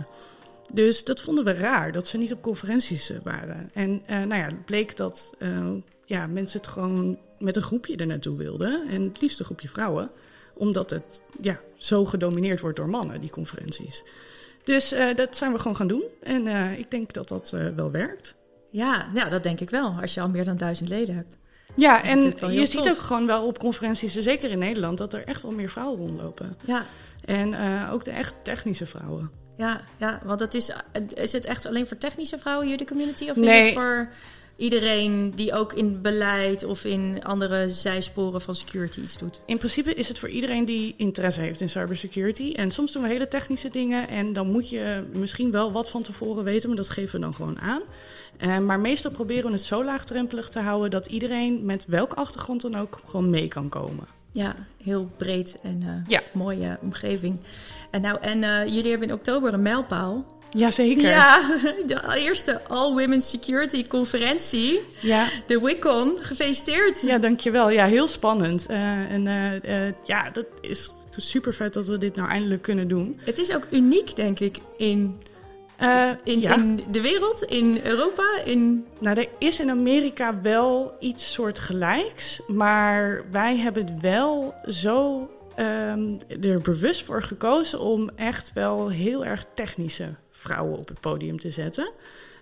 Dus 0.72 1.04
dat 1.04 1.20
vonden 1.20 1.44
we 1.44 1.52
raar, 1.52 1.92
dat 1.92 2.08
ze 2.08 2.18
niet 2.18 2.32
op 2.32 2.42
conferenties 2.42 3.10
uh, 3.10 3.16
waren. 3.22 3.70
En 3.74 4.02
uh, 4.10 4.16
nou 4.16 4.34
ja, 4.34 4.44
het 4.44 4.64
bleek 4.64 4.96
dat 4.96 5.34
uh, 5.38 5.48
ja, 6.06 6.26
mensen 6.26 6.60
het 6.60 6.68
gewoon 6.68 7.18
met 7.38 7.56
een 7.56 7.62
groepje 7.62 7.96
er 7.96 8.06
naartoe 8.06 8.36
wilden. 8.36 8.88
En 8.88 9.02
het 9.02 9.20
liefst 9.20 9.38
een 9.38 9.44
groepje 9.44 9.68
vrouwen. 9.68 10.10
Omdat 10.54 10.90
het 10.90 11.22
ja, 11.40 11.60
zo 11.76 12.04
gedomineerd 12.04 12.60
wordt 12.60 12.76
door 12.76 12.88
mannen, 12.88 13.20
die 13.20 13.30
conferenties. 13.30 14.04
Dus 14.64 14.92
uh, 14.92 15.14
dat 15.14 15.36
zijn 15.36 15.52
we 15.52 15.58
gewoon 15.58 15.76
gaan 15.76 15.88
doen. 15.88 16.02
En 16.22 16.46
uh, 16.46 16.78
ik 16.78 16.90
denk 16.90 17.12
dat 17.12 17.28
dat 17.28 17.52
uh, 17.54 17.68
wel 17.76 17.90
werkt. 17.90 18.34
Ja, 18.70 19.10
ja, 19.14 19.28
dat 19.28 19.42
denk 19.42 19.60
ik 19.60 19.70
wel. 19.70 19.96
Als 20.00 20.14
je 20.14 20.20
al 20.20 20.28
meer 20.28 20.44
dan 20.44 20.56
duizend 20.56 20.88
leden 20.88 21.14
hebt. 21.14 21.36
Ja, 21.74 22.02
en 22.02 22.22
je 22.22 22.34
tof. 22.34 22.50
ziet 22.50 22.88
ook 22.88 22.98
gewoon 22.98 23.26
wel 23.26 23.46
op 23.46 23.58
conferenties, 23.58 24.14
zeker 24.14 24.50
in 24.50 24.58
Nederland, 24.58 24.98
dat 24.98 25.14
er 25.14 25.24
echt 25.24 25.42
wel 25.42 25.50
meer 25.50 25.68
vrouwen 25.68 25.98
rondlopen. 25.98 26.56
Ja. 26.64 26.84
En 27.24 27.54
ook 27.90 28.04
de 28.04 28.10
echt 28.10 28.34
technische 28.42 28.86
vrouwen. 28.86 29.30
Ja, 29.56 29.80
ja, 29.96 30.20
want 30.24 30.40
het 30.40 30.54
is, 30.54 30.72
is 31.14 31.32
het 31.32 31.44
echt 31.44 31.66
alleen 31.66 31.86
voor 31.86 31.98
technische 31.98 32.38
vrouwen 32.38 32.68
jullie 32.68 32.86
community? 32.86 33.30
Of 33.30 33.36
nee. 33.36 33.58
is 33.58 33.64
het 33.64 33.74
voor 33.74 34.08
iedereen 34.56 35.32
die 35.34 35.54
ook 35.54 35.72
in 35.72 36.02
beleid 36.02 36.64
of 36.64 36.84
in 36.84 37.24
andere 37.24 37.70
zijsporen 37.70 38.40
van 38.40 38.54
security 38.54 39.00
iets 39.00 39.18
doet? 39.18 39.40
In 39.46 39.58
principe 39.58 39.94
is 39.94 40.08
het 40.08 40.18
voor 40.18 40.28
iedereen 40.28 40.64
die 40.64 40.94
interesse 40.96 41.40
heeft 41.40 41.60
in 41.60 41.68
cybersecurity. 41.68 42.52
En 42.52 42.70
soms 42.70 42.92
doen 42.92 43.02
we 43.02 43.08
hele 43.08 43.28
technische 43.28 43.68
dingen 43.68 44.08
en 44.08 44.32
dan 44.32 44.50
moet 44.50 44.68
je 44.68 45.04
misschien 45.12 45.50
wel 45.50 45.72
wat 45.72 45.90
van 45.90 46.02
tevoren 46.02 46.44
weten, 46.44 46.68
maar 46.68 46.76
dat 46.76 46.88
geven 46.88 47.14
we 47.14 47.20
dan 47.20 47.34
gewoon 47.34 47.60
aan. 47.60 47.82
Uh, 48.40 48.58
maar 48.58 48.80
meestal 48.80 49.10
proberen 49.10 49.44
we 49.44 49.52
het 49.52 49.62
zo 49.62 49.84
laagdrempelig 49.84 50.48
te 50.48 50.60
houden 50.60 50.90
dat 50.90 51.06
iedereen 51.06 51.64
met 51.64 51.84
welke 51.86 52.14
achtergrond 52.14 52.60
dan 52.60 52.76
ook 52.76 53.00
gewoon 53.04 53.30
mee 53.30 53.48
kan 53.48 53.68
komen. 53.68 54.06
Ja, 54.32 54.54
heel 54.82 55.10
breed 55.16 55.58
en 55.62 55.82
uh, 55.82 55.90
ja. 56.06 56.22
mooie 56.32 56.78
omgeving. 56.82 57.38
En, 57.90 58.00
nou, 58.00 58.18
en 58.20 58.42
uh, 58.42 58.66
jullie 58.66 58.90
hebben 58.90 59.08
in 59.08 59.14
oktober 59.14 59.54
een 59.54 59.62
mijlpaal. 59.62 60.24
Jazeker. 60.56 61.08
Ja, 61.08 61.58
de 61.86 62.14
eerste 62.16 62.60
All 62.68 62.92
Women 62.92 63.20
Security 63.20 63.86
conferentie. 63.86 64.80
Ja. 65.00 65.28
De 65.46 65.60
WICON. 65.60 66.18
Gefeliciteerd. 66.20 67.02
Ja, 67.02 67.18
dankjewel. 67.18 67.70
Ja, 67.70 67.86
heel 67.86 68.08
spannend. 68.08 68.66
Uh, 68.70 68.76
en 69.10 69.26
uh, 69.26 69.86
uh, 69.86 69.92
ja, 70.04 70.30
dat 70.30 70.46
is 70.60 70.90
super 71.16 71.54
vet 71.54 71.72
dat 71.72 71.86
we 71.86 71.98
dit 71.98 72.16
nou 72.16 72.28
eindelijk 72.28 72.62
kunnen 72.62 72.88
doen. 72.88 73.20
Het 73.24 73.38
is 73.38 73.54
ook 73.54 73.66
uniek, 73.70 74.16
denk 74.16 74.40
ik, 74.40 74.58
in, 74.76 75.18
in, 76.24 76.40
ja. 76.40 76.54
in 76.54 76.80
de 76.90 77.00
wereld, 77.00 77.42
in 77.42 77.80
Europa. 77.84 78.40
In... 78.44 78.86
Nou, 78.98 79.20
er 79.20 79.28
is 79.38 79.60
in 79.60 79.70
Amerika 79.70 80.40
wel 80.40 80.96
iets 81.00 81.32
soortgelijks. 81.32 82.42
Maar 82.46 83.24
wij 83.30 83.56
hebben 83.56 83.84
het 83.84 84.00
wel 84.00 84.54
zo 84.66 85.30
um, 85.58 86.18
er 86.40 86.60
bewust 86.60 87.02
voor 87.02 87.22
gekozen 87.22 87.80
om 87.80 88.10
echt 88.16 88.52
wel 88.52 88.88
heel 88.88 89.24
erg 89.24 89.44
technische 89.54 90.14
vrouwen 90.46 90.78
op 90.78 90.88
het 90.88 91.00
podium 91.00 91.38
te 91.38 91.50
zetten. 91.50 91.92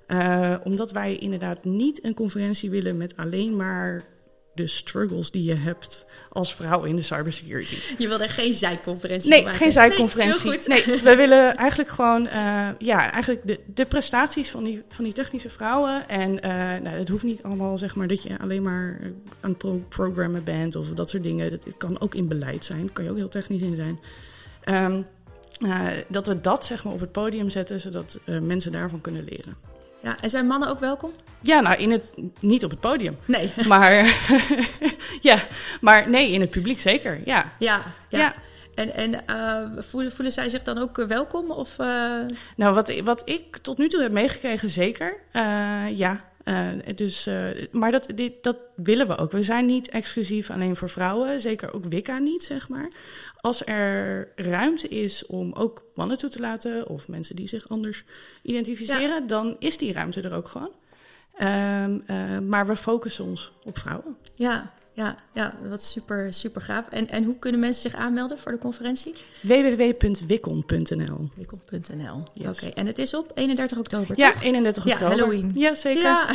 Uh, 0.08 0.54
omdat 0.64 0.92
wij 0.92 1.16
inderdaad 1.16 1.64
niet 1.64 2.04
een 2.04 2.14
conferentie 2.14 2.70
willen 2.70 2.96
met 2.96 3.16
alleen 3.16 3.56
maar 3.56 4.04
de 4.54 4.66
struggles 4.66 5.30
die 5.30 5.44
je 5.44 5.54
hebt 5.54 6.06
als 6.30 6.54
vrouw 6.54 6.82
in 6.82 6.96
de 6.96 7.02
cybersecurity. 7.02 7.76
Je 7.98 8.08
wil 8.08 8.20
er 8.20 8.28
geen 8.28 8.54
zijconferentie 8.54 9.30
nee, 9.30 9.42
maken? 9.42 9.58
geen 9.58 9.72
zijconferentie. 9.72 10.50
Nee, 10.66 10.82
nee, 10.86 11.00
we 11.00 11.16
willen 11.24 11.56
eigenlijk 11.56 11.90
gewoon 11.90 12.26
uh, 12.26 12.68
ja, 12.78 13.10
eigenlijk 13.10 13.46
de, 13.46 13.60
de 13.74 13.86
prestaties 13.86 14.50
van 14.50 14.64
die, 14.64 14.82
van 14.88 15.04
die 15.04 15.12
technische 15.12 15.50
vrouwen. 15.50 16.08
En 16.08 16.30
uh, 16.30 16.40
nou, 16.82 16.88
het 16.88 17.08
hoeft 17.08 17.24
niet 17.24 17.42
allemaal 17.42 17.78
zeg 17.78 17.94
maar 17.94 18.08
dat 18.08 18.22
je 18.22 18.38
alleen 18.38 18.62
maar 18.62 19.00
aan 19.40 19.50
het 19.50 19.58
pro 19.58 19.84
programmen 19.88 20.44
bent 20.44 20.76
of 20.76 20.88
dat 20.88 21.10
soort 21.10 21.22
dingen. 21.22 21.52
Het 21.52 21.76
kan 21.76 22.00
ook 22.00 22.14
in 22.14 22.28
beleid 22.28 22.64
zijn, 22.64 22.92
kan 22.92 23.04
je 23.04 23.10
ook 23.10 23.16
heel 23.16 23.28
technisch 23.28 23.62
in 23.62 23.76
zijn. 23.76 23.98
Um, 24.84 24.96
uh, 24.98 25.04
dat 26.08 26.26
we 26.26 26.40
dat 26.40 26.64
zeg 26.64 26.84
maar 26.84 26.92
op 26.92 27.00
het 27.00 27.12
podium 27.12 27.50
zetten, 27.50 27.80
zodat 27.80 28.18
uh, 28.24 28.40
mensen 28.40 28.72
daarvan 28.72 29.00
kunnen 29.00 29.24
leren. 29.24 29.56
Ja, 30.02 30.16
en 30.20 30.30
zijn 30.30 30.46
mannen 30.46 30.68
ook 30.68 30.78
welkom? 30.78 31.10
Ja, 31.40 31.60
nou, 31.60 31.76
in 31.76 31.90
het, 31.90 32.14
niet 32.40 32.64
op 32.64 32.70
het 32.70 32.80
podium. 32.80 33.16
Nee. 33.24 33.52
Maar, 33.68 33.92
ja, 35.20 35.38
maar 35.80 36.10
nee, 36.10 36.30
in 36.30 36.40
het 36.40 36.50
publiek 36.50 36.80
zeker, 36.80 37.20
ja. 37.24 37.52
Ja, 37.58 37.82
ja. 38.08 38.18
ja. 38.18 38.34
En, 38.74 38.94
en 38.94 39.12
uh, 39.30 39.82
voelen, 39.82 40.12
voelen 40.12 40.32
zij 40.32 40.48
zich 40.48 40.62
dan 40.62 40.78
ook 40.78 40.96
welkom? 40.96 41.50
Of, 41.50 41.78
uh... 41.78 41.86
Nou, 42.56 42.74
wat, 42.74 43.00
wat 43.00 43.22
ik 43.24 43.56
tot 43.56 43.78
nu 43.78 43.88
toe 43.88 44.02
heb 44.02 44.12
meegekregen, 44.12 44.68
zeker. 44.68 45.16
Uh, 45.32 45.42
ja. 45.96 46.24
Dus, 46.94 47.28
maar 47.70 47.90
dat, 47.90 48.08
dit, 48.14 48.42
dat 48.42 48.56
willen 48.76 49.06
we 49.06 49.16
ook. 49.16 49.32
We 49.32 49.42
zijn 49.42 49.66
niet 49.66 49.88
exclusief 49.88 50.50
alleen 50.50 50.76
voor 50.76 50.90
vrouwen. 50.90 51.40
Zeker 51.40 51.74
ook 51.74 51.84
Wicca 51.84 52.18
niet, 52.18 52.42
zeg 52.42 52.68
maar. 52.68 52.88
Als 53.40 53.66
er 53.66 54.28
ruimte 54.36 54.88
is 54.88 55.26
om 55.26 55.52
ook 55.52 55.84
mannen 55.94 56.18
toe 56.18 56.30
te 56.30 56.40
laten... 56.40 56.88
of 56.88 57.08
mensen 57.08 57.36
die 57.36 57.48
zich 57.48 57.68
anders 57.68 58.04
identificeren... 58.42 59.26
dan 59.26 59.56
is 59.58 59.78
die 59.78 59.92
ruimte 59.92 60.20
er 60.20 60.34
ook 60.34 60.48
gewoon. 60.48 60.70
Um, 61.40 62.04
maar 62.48 62.66
we 62.66 62.76
focussen 62.76 63.24
ons 63.24 63.52
op 63.64 63.78
vrouwen. 63.78 64.16
Ja, 64.34 64.72
ja, 64.94 65.16
ja, 65.32 65.54
wat 65.68 65.82
super, 65.82 66.32
super 66.32 66.60
gaaf. 66.62 66.88
En, 66.88 67.08
en 67.08 67.24
hoe 67.24 67.38
kunnen 67.38 67.60
mensen 67.60 67.90
zich 67.90 68.00
aanmelden 68.00 68.38
voor 68.38 68.52
de 68.52 68.58
conferentie? 68.58 69.14
www.wikkon.nl 69.40 71.28
Wikkon.nl, 71.34 72.22
oké. 72.48 72.66
En 72.66 72.86
het 72.86 72.98
is 72.98 73.14
op 73.14 73.30
31 73.34 73.78
oktober, 73.78 74.18
Ja, 74.18 74.32
31 74.40 74.86
oktober. 74.86 75.08
Ja, 75.08 75.16
Halloween. 75.16 75.50
Ja, 75.54 75.74
zeker. 75.74 76.02
Ja. 76.02 76.28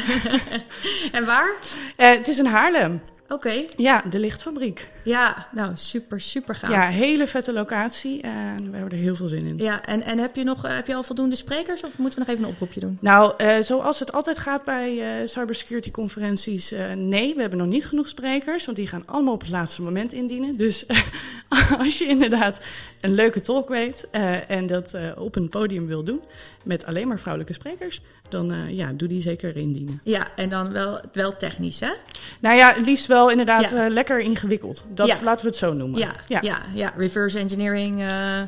en 1.18 1.26
waar? 1.26 1.54
Uh, 1.98 2.10
het 2.10 2.28
is 2.28 2.40
in 2.40 2.46
Haarlem. 2.46 3.02
Oké. 3.30 3.66
Ja, 3.78 4.04
de 4.10 4.20
lichtfabriek. 4.20 4.90
Ja, 5.04 5.48
nou 5.52 5.72
super, 5.76 6.22
super 6.22 6.56
gaaf. 6.56 6.72
Ja, 6.72 6.82
hele 6.82 7.28
vette 7.28 7.54
locatie 7.54 8.22
en 8.22 8.72
we 8.72 8.78
hebben 8.78 8.98
er 8.98 9.04
heel 9.04 9.16
veel 9.16 9.28
zin 9.28 9.46
in. 9.46 9.58
Ja, 9.58 9.86
en, 9.86 10.02
en 10.02 10.18
heb 10.18 10.36
je 10.36 10.44
nog 10.44 10.62
heb 10.62 10.88
je 10.88 10.96
al 10.96 11.04
voldoende 11.04 11.36
sprekers 11.36 11.84
of 11.84 11.98
moeten 11.98 12.20
we 12.20 12.26
nog 12.26 12.36
even 12.36 12.48
een 12.48 12.54
oproepje 12.56 12.80
doen? 12.80 12.98
Nou, 13.02 13.34
uh, 13.38 13.56
zoals 13.60 14.00
het 14.00 14.12
altijd 14.12 14.38
gaat 14.38 14.64
bij 14.64 15.22
uh, 15.22 15.28
cybersecurity 15.28 15.92
conferenties, 15.92 16.74
uh, 16.74 16.94
nee, 16.94 17.36
we 17.36 17.42
hebben 17.42 17.60
nog 17.60 17.68
niet 17.68 17.86
genoeg 17.86 18.08
sprekers, 18.08 18.66
want 18.66 18.78
die 18.78 18.88
gaan 18.88 19.04
allemaal 19.06 19.34
op 19.34 19.42
het 19.42 19.50
laatste 19.50 19.82
moment 19.82 20.14
indienen. 20.14 20.58
Dus 20.58 20.86
als 21.80 21.98
je 21.98 22.06
inderdaad 22.06 22.60
een 23.02 23.14
leuke 23.14 23.40
talk 23.42 23.70
weet 23.70 24.08
en 24.48 24.68
dat 24.68 24.98
op 25.18 25.36
een 25.36 25.50
podium 25.50 25.88
wil 25.88 26.04
doen 26.04 26.22
met 26.64 26.86
alleen 26.86 27.08
maar 27.08 27.20
vrouwelijke 27.20 27.54
sprekers, 27.54 28.02
dan 28.30 28.54
uh, 28.54 28.70
ja, 28.70 28.92
doe 28.94 29.08
die 29.08 29.22
zeker 29.22 29.56
indienen. 29.56 30.02
Ja, 30.04 30.28
en 30.36 30.50
dan 30.50 30.72
wel, 30.72 31.00
wel 31.14 31.36
technisch, 31.38 31.80
hè? 31.80 31.92
Nou 32.40 32.56
ja, 32.56 32.76
liefst 32.78 33.08
wel 33.08 33.30
inderdaad 33.30 33.70
ja. 33.70 33.90
lekker 33.90 34.20
ingewikkeld. 34.20 34.86
Dat 34.94 35.08
ja. 35.08 35.18
laten 35.24 35.44
we 35.44 35.50
het 35.50 35.60
zo 35.60 35.74
noemen. 35.74 36.00
Ja, 36.00 36.16
ja. 36.28 36.40
ja, 36.42 36.62
ja. 36.74 36.94
reverse 36.98 37.40
engineering, 37.40 38.00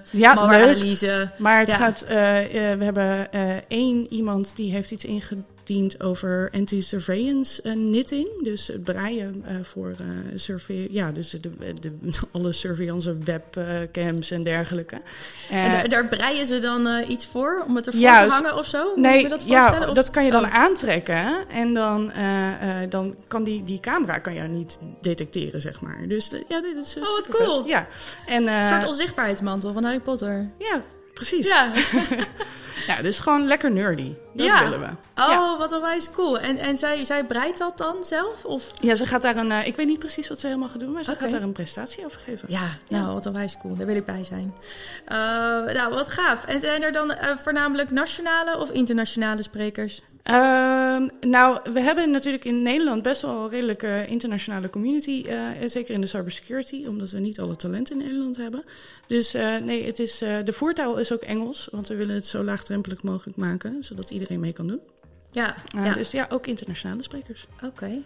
ja, 0.10 0.36
analyse. 0.36 1.30
Maar 1.38 1.60
het 1.60 1.74
gaat, 1.74 2.06
we 2.08 2.78
hebben 2.80 3.30
één 3.68 4.14
iemand 4.14 4.56
die 4.56 4.72
heeft 4.72 4.92
iets 4.92 5.06
over 6.00 6.50
anti-surveillance 6.54 7.62
uh, 7.64 7.72
knitting. 7.72 8.44
Dus 8.44 8.68
het 8.68 8.84
breien 8.84 9.46
uh, 9.48 9.56
voor 9.62 9.90
uh, 9.90 10.08
survey, 10.36 10.88
ja, 10.92 11.12
dus 11.12 11.30
de, 11.30 11.52
de, 11.80 11.92
alle 12.32 12.52
surveillance 12.52 13.18
webcams 13.18 14.32
en 14.32 14.44
dergelijke. 14.44 15.02
en 15.50 15.72
daar, 15.72 15.90
daar, 15.90 16.08
breien 16.08 16.46
ze 16.46 16.60
dan 16.60 17.04
iets 17.08 17.26
voor 17.28 17.64
om 17.68 17.76
het 17.76 17.88
ervoor 17.88 18.02
ja, 18.02 18.28
te 18.28 18.34
hangen 18.34 18.58
of 18.58 18.66
zo? 18.66 18.96
Nee, 18.96 19.28
dat 19.28 19.44
ja, 19.44 19.88
of? 19.88 19.94
dat 19.94 20.10
kan 20.10 20.26
je 20.26 20.32
dan 20.32 20.44
oh. 20.44 20.56
aantrekken 20.56 21.50
en 21.50 21.74
dan, 21.74 22.12
dan 22.90 23.16
kan 23.28 23.44
die, 23.44 23.64
die 23.64 23.80
camera 23.80 24.18
kan 24.18 24.34
jou 24.34 24.48
niet 24.48 24.80
detecteren, 25.02 25.62
zeg 25.62 25.82
maar. 25.82 26.08
Dus 26.08 26.32
ja, 26.48 26.62
dit 26.62 26.76
is. 26.76 26.98
Oh, 26.98 27.04
wat 27.04 27.28
cool! 27.30 27.68
Ja. 27.68 27.88
En, 28.26 28.48
een 28.48 28.64
soort 28.64 28.88
onzichtbaarheidsmantel 28.88 29.74
van 29.74 29.84
Harry 29.84 30.00
Potter. 30.00 30.50
Ja, 30.58 30.82
precies. 31.14 31.48
Ja. 31.48 31.72
ja, 32.88 33.02
dus 33.02 33.20
gewoon 33.20 33.48
lekker 33.48 33.72
nerdy. 33.72 34.14
Dat 34.34 34.46
ja. 34.46 34.64
willen 34.64 34.80
we. 34.80 34.86
Oh, 35.22 35.28
ja. 35.30 35.58
wat 35.58 35.72
onwijs 35.72 36.12
cool. 36.12 36.40
En, 36.40 36.58
en 36.58 36.78
zij, 36.78 37.06
zij 37.06 37.26
breidt 37.26 37.58
dat 37.58 37.78
dan 37.78 38.04
zelf? 38.04 38.46
Of? 38.46 38.72
Ja, 38.80 38.96
ze 38.96 39.06
gaat 39.06 39.22
daar 39.22 39.38
een... 39.38 39.50
Uh, 39.50 39.68
ik 39.68 39.76
weet 39.76 39.88
niet 39.88 40.00
precies 40.00 40.30
wat 40.30 40.40
ze 40.40 40.48
helemaal 40.48 40.70
gaat 40.70 40.80
doen, 40.80 40.92
maar 40.92 41.04
ze 41.04 41.12
okay. 41.12 41.24
gaat 41.24 41.32
daar 41.32 41.42
een 41.42 41.52
prestatie 41.52 42.06
over 42.06 42.20
geven. 42.20 42.48
Ja, 42.52 42.78
nou, 42.88 43.14
wat 43.14 43.26
onwijs 43.26 43.58
cool. 43.58 43.76
Daar 43.76 43.88
wil 43.88 43.96
ik 43.96 44.06
bij 44.06 44.24
zijn. 44.24 44.54
Uh, 45.12 45.18
nou, 45.74 45.94
wat 45.94 46.10
gaaf. 46.10 46.46
En 46.46 46.60
zijn 46.60 46.84
er 46.84 46.92
dan 46.92 47.12
uh, 47.12 47.18
voornamelijk 47.44 47.92
nationale 47.92 48.58
of 48.58 48.70
internationale 48.70 49.44
sprekers? 49.44 50.02
Uh, 50.24 51.08
nou, 51.22 51.60
we 51.74 51.80
hebben 51.80 52.12
natuurlijk 52.12 52.46
in 52.46 52.62
Nederland 52.62 53.04
best 53.04 53.22
wel 53.22 53.44
een 53.44 53.50
redelijke 53.50 54.06
internationale 54.08 54.70
community. 54.70 55.24
Uh, 55.28 55.48
zeker 55.66 55.94
in 55.94 56.02
de 56.02 56.08
cybersecurity, 56.08 56.86
omdat 56.88 57.12
we 57.12 57.20
niet 57.20 57.40
alle 57.40 57.56
talenten 57.56 58.00
in 58.00 58.06
Nederland 58.06 58.38
hebben. 58.38 58.64
Dus 59.08 59.36
uh, 59.36 59.58
nee, 59.58 59.86
het 59.86 60.00
is, 60.00 60.18
de 60.18 60.54
voertaal 60.54 60.98
is 60.98 61.14
ook 61.14 61.22
Engels, 61.22 61.68
want 61.72 61.88
we 61.88 61.96
willen 61.96 62.16
het 62.16 62.28
zo 62.28 62.44
laagdrempelig 62.44 63.04
mogelijk 63.04 63.38
maken, 63.38 63.84
zodat 63.84 64.10
iedereen 64.10 64.40
mee 64.40 64.54
kan 64.54 64.68
doen. 64.68 64.82
Ja, 65.32 65.56
ja. 65.66 65.94
Dus 65.94 66.12
ja, 66.12 66.28
ook 66.30 66.48
internationale 66.48 67.04
sprekers. 67.04 67.48
Oké, 67.56 67.66
okay. 67.66 68.04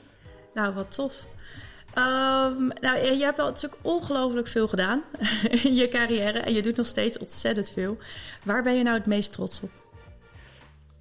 nou 0.54 0.74
wat 0.74 0.92
tof. 0.92 1.26
Um, 1.98 2.68
nou, 2.82 2.98
je 2.98 3.24
hebt 3.24 3.40
al 3.40 3.46
natuurlijk 3.46 3.82
ongelooflijk 3.82 4.48
veel 4.48 4.68
gedaan 4.68 5.04
in 5.64 5.74
je 5.76 5.88
carrière 5.88 6.40
en 6.40 6.54
je 6.54 6.62
doet 6.62 6.76
nog 6.76 6.88
steeds 6.88 7.18
ontzettend 7.18 7.70
veel. 7.70 7.98
Waar 8.44 8.64
ben 8.64 8.76
je 8.76 8.84
nou 8.84 8.98
het 8.98 9.06
meest 9.06 9.32
trots 9.32 9.62
op? 9.62 9.70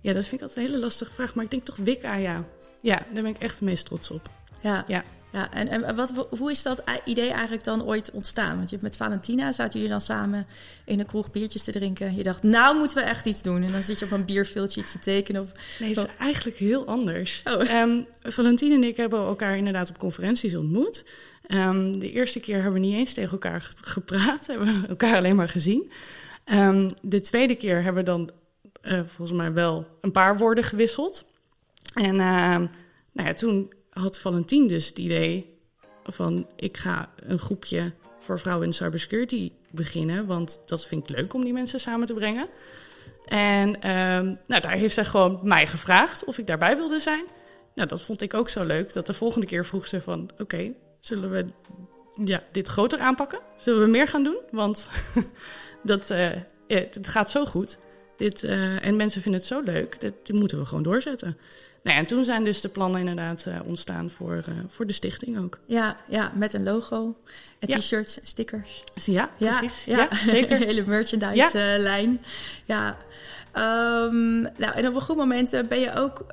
Ja, 0.04 0.12
dat 0.12 0.26
vind 0.26 0.40
ik 0.40 0.40
altijd 0.40 0.66
een 0.66 0.72
hele 0.72 0.84
lastige 0.84 1.10
vraag. 1.10 1.34
Maar 1.34 1.44
ik 1.44 1.50
denk 1.50 1.64
toch 1.64 1.76
Wicca, 1.76 2.14
ja. 2.14 2.44
Ja, 2.80 3.06
daar 3.12 3.22
ben 3.22 3.34
ik 3.34 3.38
echt 3.38 3.54
het 3.54 3.60
meest 3.60 3.86
trots 3.86 4.10
op. 4.10 4.30
Ja, 4.60 4.84
ja. 4.86 5.04
ja 5.32 5.52
en, 5.52 5.68
en 5.68 5.96
wat, 5.96 6.26
hoe 6.38 6.50
is 6.50 6.62
dat 6.62 6.82
idee 7.04 7.30
eigenlijk 7.30 7.64
dan 7.64 7.84
ooit 7.84 8.10
ontstaan? 8.10 8.56
Want 8.56 8.70
je 8.70 8.78
met 8.80 8.96
Valentina 8.96 9.52
zaten 9.52 9.72
jullie 9.72 9.88
dan 9.88 10.00
samen 10.00 10.46
in 10.84 11.00
een 11.00 11.06
kroeg 11.06 11.30
biertjes 11.30 11.64
te 11.64 11.72
drinken. 11.72 12.16
Je 12.16 12.22
dacht, 12.22 12.42
nou 12.42 12.78
moeten 12.78 12.96
we 12.96 13.02
echt 13.02 13.26
iets 13.26 13.42
doen. 13.42 13.62
En 13.62 13.72
dan 13.72 13.82
zit 13.82 13.98
je 13.98 14.04
op 14.04 14.10
een 14.10 14.24
bierveeltje 14.24 14.80
iets 14.80 14.92
te 14.92 14.98
tekenen. 14.98 15.42
Of, 15.42 15.48
nee, 15.80 15.88
het 15.88 15.98
is 15.98 16.16
eigenlijk 16.18 16.56
heel 16.56 16.86
anders. 16.86 17.42
Oh. 17.44 17.80
Um, 17.80 18.06
Valentina 18.22 18.74
en 18.74 18.84
ik 18.84 18.96
hebben 18.96 19.18
elkaar 19.18 19.56
inderdaad 19.56 19.88
op 19.88 19.98
conferenties 19.98 20.56
ontmoet. 20.56 21.04
Um, 21.48 21.98
de 21.98 22.12
eerste 22.12 22.40
keer 22.40 22.54
hebben 22.54 22.72
we 22.72 22.86
niet 22.86 22.96
eens 22.96 23.14
tegen 23.14 23.32
elkaar 23.32 23.72
gepraat. 23.80 24.46
Hebben 24.50 24.80
we 24.80 24.86
elkaar 24.86 25.16
alleen 25.16 25.36
maar 25.36 25.48
gezien. 25.48 25.92
Um, 26.44 26.94
de 27.02 27.20
tweede 27.20 27.54
keer 27.54 27.82
hebben 27.82 28.04
we 28.04 28.10
dan 28.10 28.30
uh, 28.84 29.00
volgens 29.06 29.38
mij 29.38 29.52
wel 29.52 29.86
een 30.00 30.12
paar 30.12 30.38
woorden 30.38 30.64
gewisseld. 30.64 31.32
En 31.94 32.14
uh, 32.14 32.56
nou 33.12 33.28
ja, 33.28 33.34
toen 33.34 33.72
had 33.90 34.18
Valentien 34.18 34.68
dus 34.68 34.86
het 34.86 34.98
idee 34.98 35.58
van... 36.04 36.46
ik 36.56 36.76
ga 36.76 37.10
een 37.16 37.38
groepje 37.38 37.92
voor 38.20 38.40
vrouwen 38.40 38.66
in 38.66 38.72
cybersecurity 38.72 39.52
beginnen... 39.70 40.26
want 40.26 40.62
dat 40.66 40.86
vind 40.86 41.10
ik 41.10 41.16
leuk 41.16 41.34
om 41.34 41.44
die 41.44 41.52
mensen 41.52 41.80
samen 41.80 42.06
te 42.06 42.14
brengen. 42.14 42.48
En 43.24 43.68
uh, 43.68 44.36
nou, 44.46 44.60
daar 44.60 44.72
heeft 44.72 44.94
zij 44.94 45.04
gewoon 45.04 45.40
mij 45.42 45.66
gevraagd 45.66 46.24
of 46.24 46.38
ik 46.38 46.46
daarbij 46.46 46.76
wilde 46.76 46.98
zijn. 46.98 47.24
Nou, 47.74 47.88
dat 47.88 48.02
vond 48.02 48.22
ik 48.22 48.34
ook 48.34 48.48
zo 48.48 48.64
leuk, 48.64 48.92
dat 48.92 49.06
de 49.06 49.14
volgende 49.14 49.46
keer 49.46 49.66
vroeg 49.66 49.86
ze 49.86 50.00
van... 50.00 50.30
oké, 50.38 50.72
zullen 51.00 51.30
we 51.30 51.44
ja, 52.24 52.42
dit 52.52 52.68
groter 52.68 52.98
aanpakken? 52.98 53.40
Zullen 53.56 53.80
we 53.80 53.88
meer 53.88 54.08
gaan 54.08 54.24
doen? 54.24 54.38
Want 54.50 54.88
dat, 55.82 56.10
uh, 56.10 56.30
het 56.68 57.08
gaat 57.08 57.30
zo 57.30 57.46
goed... 57.46 57.78
Dit, 58.24 58.42
uh, 58.42 58.84
en 58.84 58.96
mensen 58.96 59.22
vinden 59.22 59.40
het 59.40 59.48
zo 59.48 59.60
leuk, 59.60 60.00
dat, 60.00 60.12
dit 60.22 60.36
moeten 60.36 60.58
we 60.58 60.64
gewoon 60.64 60.82
doorzetten. 60.82 61.36
Nou 61.82 61.96
ja, 61.96 62.02
en 62.02 62.06
toen 62.06 62.24
zijn 62.24 62.44
dus 62.44 62.60
de 62.60 62.68
plannen 62.68 63.00
inderdaad 63.00 63.44
uh, 63.48 63.60
ontstaan 63.64 64.10
voor, 64.10 64.44
uh, 64.48 64.54
voor 64.68 64.86
de 64.86 64.92
stichting 64.92 65.38
ook. 65.38 65.58
Ja, 65.66 65.96
ja 66.08 66.32
met 66.34 66.52
een 66.52 66.62
logo, 66.62 67.16
en 67.58 67.68
ja. 67.68 67.78
t-shirts, 67.78 68.18
stickers. 68.22 68.80
Ja, 68.94 69.30
precies. 69.38 69.84
Ja, 69.84 69.96
ja. 69.96 70.16
zeker. 70.16 70.56
Een 70.56 70.66
hele 70.72 70.86
merchandise-lijn. 70.86 72.24
Ja. 72.64 72.96
Um, 73.54 74.40
nou, 74.40 74.74
en 74.74 74.88
op 74.88 74.94
een 74.94 75.00
goed 75.00 75.16
moment 75.16 75.62
ben 75.68 75.80
je 75.80 75.94
ook 75.94 76.26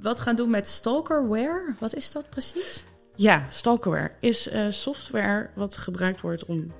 wat 0.00 0.20
gaan 0.20 0.36
doen 0.36 0.50
met 0.50 0.66
stalkerware. 0.66 1.74
Wat 1.78 1.94
is 1.94 2.12
dat 2.12 2.30
precies? 2.30 2.84
Ja, 3.14 3.46
stalkerware 3.48 4.12
is 4.20 4.50
software 4.68 5.50
wat 5.54 5.76
gebruikt 5.76 6.20
wordt 6.20 6.44
om 6.44 6.72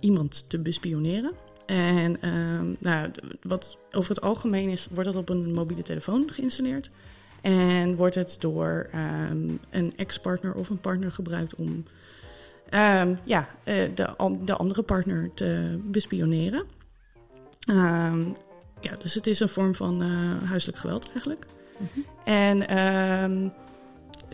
iemand 0.00 0.44
te 0.48 0.58
bespioneren. 0.58 1.43
En 1.66 2.28
um, 2.28 2.76
nou, 2.78 3.10
wat 3.42 3.78
over 3.92 4.14
het 4.14 4.20
algemeen 4.20 4.68
is, 4.68 4.88
wordt 4.90 5.12
dat 5.12 5.18
op 5.18 5.28
een 5.28 5.52
mobiele 5.52 5.82
telefoon 5.82 6.30
geïnstalleerd. 6.30 6.90
En 7.40 7.96
wordt 7.96 8.14
het 8.14 8.36
door 8.40 8.90
um, 9.30 9.58
een 9.70 9.92
ex-partner 9.96 10.54
of 10.54 10.68
een 10.68 10.80
partner 10.80 11.12
gebruikt 11.12 11.54
om 11.54 11.84
um, 12.70 13.18
ja, 13.24 13.48
uh, 13.64 13.88
de, 13.94 14.14
de, 14.44 14.56
andere 14.56 14.82
partner 14.82 15.30
te 15.34 15.78
bespioneren. 15.84 16.64
ja, 18.80 18.96
dus 18.98 19.14
het 19.14 19.26
is 19.26 19.40
een 19.40 19.48
vorm 19.48 19.74
van 19.74 20.02
uh, 20.02 20.48
huiselijk 20.48 20.78
geweld 20.78 21.10
eigenlijk. 21.12 21.46
Mm 21.78 21.88
-hmm. 21.92 22.04
En 22.24 22.70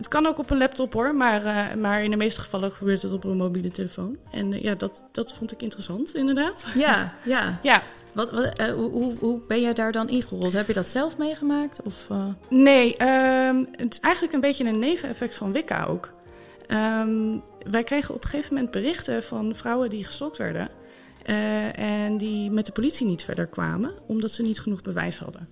het 0.01 0.09
kan 0.09 0.25
ook 0.25 0.37
op 0.37 0.49
een 0.49 0.57
laptop 0.57 0.93
hoor, 0.93 1.15
maar, 1.15 1.45
uh, 1.45 1.73
maar 1.73 2.03
in 2.03 2.11
de 2.11 2.17
meeste 2.17 2.41
gevallen 2.41 2.71
gebeurt 2.71 3.01
het 3.01 3.11
op 3.11 3.23
een 3.23 3.37
mobiele 3.37 3.71
telefoon. 3.71 4.17
En 4.31 4.51
uh, 4.51 4.61
ja, 4.61 4.75
dat, 4.75 5.03
dat 5.11 5.33
vond 5.33 5.51
ik 5.51 5.61
interessant, 5.61 6.15
inderdaad. 6.15 6.65
Ja, 6.75 7.13
ja. 7.23 7.59
ja. 7.61 7.83
Wat, 8.11 8.31
wat, 8.31 8.61
uh, 8.61 8.67
hoe, 8.67 9.15
hoe 9.19 9.39
ben 9.47 9.61
jij 9.61 9.73
daar 9.73 9.91
dan 9.91 10.09
ingerold? 10.09 10.53
Heb 10.53 10.67
je 10.67 10.73
dat 10.73 10.89
zelf 10.89 11.17
meegemaakt? 11.17 11.81
Of, 11.81 12.07
Nee, 12.49 13.03
um, 13.03 13.67
het 13.71 13.93
is 13.93 13.99
eigenlijk 13.99 14.33
een 14.33 14.39
beetje 14.39 14.65
een 14.65 14.79
neveneffect 14.79 15.35
van 15.35 15.51
Wicca 15.51 15.85
ook. 15.85 16.13
Um, 16.67 17.41
wij 17.69 17.83
kregen 17.83 18.15
op 18.15 18.23
een 18.23 18.29
gegeven 18.29 18.53
moment 18.53 18.71
berichten 18.71 19.23
van 19.23 19.55
vrouwen 19.55 19.89
die 19.89 20.03
gestokt 20.03 20.37
werden. 20.37 20.69
en 21.75 22.17
die 22.17 22.51
met 22.51 22.65
de 22.65 22.71
politie 22.71 23.05
niet 23.05 23.23
verder 23.23 23.47
kwamen, 23.47 23.91
omdat 24.07 24.31
ze 24.31 24.41
niet 24.41 24.59
genoeg 24.59 24.81
bewijs 24.81 25.19
hadden. 25.19 25.47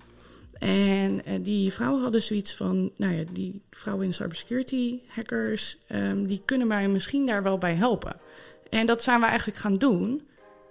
En 0.59 1.21
uh, 1.27 1.33
die 1.41 1.73
vrouwen 1.73 2.01
hadden 2.01 2.21
zoiets 2.21 2.55
van, 2.55 2.91
nou 2.95 3.13
ja, 3.13 3.23
die 3.31 3.61
vrouwen 3.71 4.05
in 4.05 4.13
cybersecurity, 4.13 4.99
hackers, 5.07 5.77
um, 5.91 6.27
die 6.27 6.41
kunnen 6.45 6.67
mij 6.67 6.87
misschien 6.87 7.25
daar 7.25 7.43
wel 7.43 7.57
bij 7.57 7.73
helpen. 7.73 8.15
En 8.69 8.85
dat 8.85 9.03
zijn 9.03 9.19
we 9.19 9.25
eigenlijk 9.25 9.57
gaan 9.57 9.75
doen. 9.75 10.27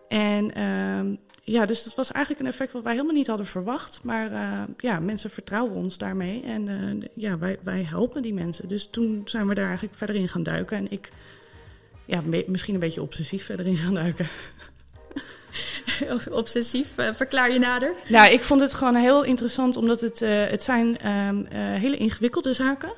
En 0.09 0.54
ehm, 0.54 1.14
ja, 1.42 1.66
dus 1.66 1.83
dat 1.83 1.95
was 1.95 2.12
eigenlijk 2.12 2.45
een 2.45 2.52
effect 2.52 2.73
wat 2.73 2.83
wij 2.83 2.92
helemaal 2.92 3.14
niet 3.14 3.26
hadden 3.26 3.47
verwacht. 3.47 4.00
Maar 4.02 4.33
uh, 4.33 4.62
ja, 4.76 5.00
mensen 5.00 5.30
vertrouwen 5.30 5.75
ons 5.75 5.99
daarmee. 5.99 6.42
En 6.42 6.66
uh, 6.66 7.04
ja, 7.14 7.38
wij, 7.38 7.59
wij 7.62 7.83
helpen 7.83 8.23
die 8.23 8.35
mensen. 8.35 8.68
Dus 8.68 8.87
toen 8.87 9.23
zijn 9.25 9.47
we 9.47 9.54
daar 9.54 9.66
eigenlijk 9.66 9.97
verder 9.97 10.16
in 10.16 10.28
gaan 10.28 10.42
duiken. 10.42 10.76
En 10.76 10.90
ik, 10.90 11.11
ja, 12.04 12.23
misschien 12.47 12.75
een 12.75 12.80
beetje 12.80 13.02
obsessief 13.02 13.45
verder 13.45 13.66
in 13.66 13.76
gaan 13.76 13.95
duiken. 13.95 14.26
Obsessief, 16.31 16.88
uh, 16.97 17.09
verklaar 17.14 17.52
je 17.52 17.59
nader? 17.59 17.95
Nou, 18.09 18.31
ik 18.31 18.43
vond 18.43 18.61
het 18.61 18.75
gewoon 18.75 18.95
heel 18.95 19.25
interessant, 19.25 19.76
omdat 19.76 20.00
het, 20.00 20.21
het 20.21 20.62
zijn 20.62 21.09
um, 21.11 21.47
hele 21.52 21.97
ingewikkelde 21.97 22.52
zaken 22.52 22.93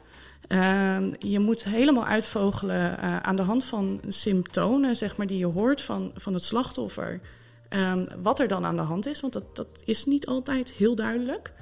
zijn. 0.49 1.17
je 1.19 1.41
moet 1.41 1.65
helemaal 1.65 2.07
uitvogelen 2.07 2.99
aan 3.25 3.37
de 3.37 3.43
hand 3.43 3.65
van 3.65 4.01
symptomen, 4.09 4.97
zeg 4.97 5.17
maar, 5.17 5.27
die 5.27 5.39
je 5.39 5.47
hoort 5.47 5.83
van, 5.83 6.13
van 6.15 6.35
het 6.35 6.45
slachtoffer. 6.45 7.21
Um, 7.71 8.07
wat 8.23 8.39
er 8.39 8.49
dan 8.49 8.65
aan 8.65 8.77
de 8.77 8.83
hand 8.83 9.07
is, 9.07 9.21
want 9.21 9.33
dat, 9.33 9.57
dat 9.57 9.83
is 9.85 10.05
niet 10.05 10.27
altijd 10.27 10.71
heel 10.71 10.95
duidelijk. 10.95 11.53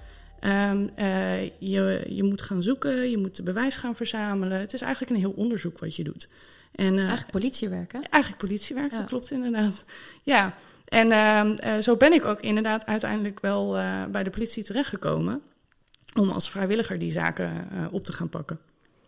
Um, 0.40 0.90
uh, 0.98 1.42
je, 1.44 2.04
je 2.08 2.22
moet 2.22 2.42
gaan 2.42 2.62
zoeken, 2.62 3.10
je 3.10 3.18
moet 3.18 3.44
bewijs 3.44 3.76
gaan 3.76 3.96
verzamelen. 3.96 4.60
Het 4.60 4.72
is 4.72 4.80
eigenlijk 4.80 5.12
een 5.12 5.20
heel 5.20 5.34
onderzoek 5.36 5.78
wat 5.78 5.96
je 5.96 6.04
doet. 6.04 6.28
En, 6.72 6.92
uh, 6.92 6.98
eigenlijk 6.98 7.30
politiewerk, 7.30 7.92
hè? 7.92 7.98
Eigenlijk 7.98 8.42
politiewerk, 8.42 8.90
ja. 8.90 8.96
dat 8.96 9.06
klopt 9.06 9.30
inderdaad. 9.30 9.84
Ja, 10.22 10.54
en 10.88 11.12
uh, 11.66 11.78
zo 11.78 11.96
ben 11.96 12.12
ik 12.12 12.24
ook 12.24 12.40
inderdaad 12.40 12.86
uiteindelijk 12.86 13.40
wel 13.40 13.72
bij 14.10 14.22
de 14.22 14.30
politie 14.30 14.64
terechtgekomen... 14.64 15.42
om 16.14 16.30
als 16.30 16.50
vrijwilliger 16.50 16.98
die 16.98 17.12
zaken 17.12 17.68
op 17.90 18.04
te 18.04 18.12
gaan 18.12 18.28
pakken. 18.28 18.58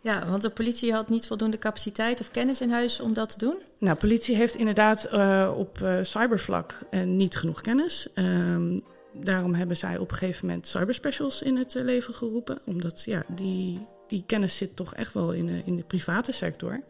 Ja, 0.03 0.27
want 0.29 0.43
de 0.43 0.51
politie 0.51 0.93
had 0.93 1.09
niet 1.09 1.27
voldoende 1.27 1.59
capaciteit 1.59 2.21
of 2.21 2.31
kennis 2.31 2.61
in 2.61 2.71
huis 2.71 3.01
om 3.01 3.13
dat 3.13 3.33
te 3.33 3.39
doen? 3.39 3.57
Nou, 3.79 3.97
politie 3.97 4.37
heeft 4.37 4.55
inderdaad 4.55 5.09
uh, 5.13 5.53
op 5.57 5.79
uh, 5.83 5.99
cybervlak 6.03 6.79
uh, 6.91 7.03
niet 7.03 7.37
genoeg 7.37 7.61
kennis. 7.61 8.09
Um, 8.15 8.83
daarom 9.13 9.55
hebben 9.55 9.77
zij 9.77 9.99
op 9.99 10.11
een 10.11 10.17
gegeven 10.17 10.47
moment 10.47 10.67
cyberspecials 10.67 11.43
in 11.43 11.57
het 11.57 11.75
leven 11.75 12.15
geroepen. 12.15 12.59
Omdat 12.65 13.05
ja, 13.05 13.23
die, 13.29 13.87
die 14.09 14.25
kennis 14.27 14.57
zit 14.57 14.77
toch 14.77 14.95
echt 14.95 15.15
wel 15.15 15.33
in 15.33 15.47
de, 15.47 15.63
in 15.65 15.77
de 15.77 15.83
private 15.83 16.33
sector. 16.33 16.83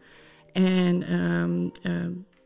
En 0.53 1.13
um, 1.13 1.71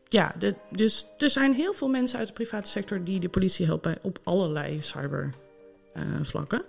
ja, 0.08 0.34
dus 0.70 1.06
er 1.18 1.30
zijn 1.30 1.54
heel 1.54 1.72
veel 1.72 1.88
mensen 1.88 2.18
uit 2.18 2.26
de 2.26 2.32
private 2.32 2.70
sector 2.70 3.04
die 3.04 3.20
de 3.20 3.28
politie 3.28 3.66
helpen 3.66 3.98
op 4.02 4.18
allerlei 4.22 4.82
cybervlakken. 4.82 6.62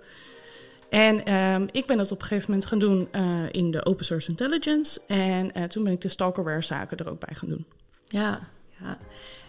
En 0.90 1.34
um, 1.34 1.68
ik 1.72 1.86
ben 1.86 1.98
dat 1.98 2.12
op 2.12 2.22
een 2.22 2.28
gegeven 2.28 2.50
moment 2.52 2.68
gaan 2.68 2.80
doen 2.80 3.08
uh, 3.12 3.44
in 3.52 3.72
de 3.72 3.86
open 3.86 4.06
source 4.06 4.30
intelligence. 4.30 5.02
En 5.08 5.52
uh, 5.58 5.64
toen 5.64 5.84
ben 5.84 5.94
ik 5.94 6.02
de 6.02 6.08
stalkerware 6.10 6.62
zaken 6.62 6.98
er 6.98 7.10
ook 7.10 7.20
bij 7.20 7.36
gaan 7.36 7.50
doen. 7.50 7.66
Ja, 8.08 8.40
ja. 8.80 8.98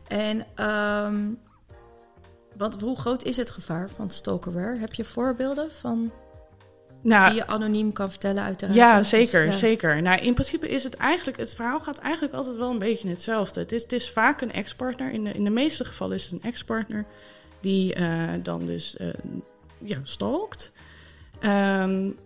En 0.09 0.47
um, 1.07 1.39
wat, 2.57 2.81
hoe 2.81 2.99
groot 2.99 3.25
is 3.25 3.37
het 3.37 3.51
gevaar 3.51 3.91
van 3.91 4.11
stalkerware? 4.11 4.79
Heb 4.79 4.95
je 4.95 5.05
voorbeelden 5.05 5.73
van 5.73 6.13
nou, 7.01 7.27
die 7.27 7.37
je 7.37 7.47
anoniem 7.47 7.93
kan 7.93 8.11
vertellen 8.11 8.43
uiteraard? 8.43 8.77
Ja, 8.77 9.03
zeker, 9.03 9.45
ja. 9.45 9.53
zeker. 9.53 10.03
Nou, 10.03 10.21
in 10.21 10.35
principe 10.35 10.69
is 10.69 10.85
het 10.85 10.95
eigenlijk, 10.95 11.37
het 11.37 11.55
verhaal 11.55 11.81
gaat 11.81 11.99
eigenlijk 11.99 12.35
altijd 12.35 12.57
wel 12.57 12.71
een 12.71 12.79
beetje 12.79 13.09
hetzelfde. 13.09 13.61
Het 13.61 13.73
is, 13.73 13.83
het 13.83 13.93
is 13.93 14.11
vaak 14.11 14.41
een 14.41 14.53
ex-partner. 14.53 15.13
In 15.13 15.25
de, 15.25 15.33
in 15.33 15.45
de 15.45 15.51
meeste 15.51 15.85
gevallen 15.85 16.17
is 16.17 16.25
het 16.25 16.33
een 16.33 16.51
ex-partner 16.51 17.05
die 17.61 17.99
uh, 17.99 18.29
dan 18.43 18.67
dus 18.67 18.97
ja, 19.79 20.01
stalkt. 20.03 20.73
Um, 21.43 22.17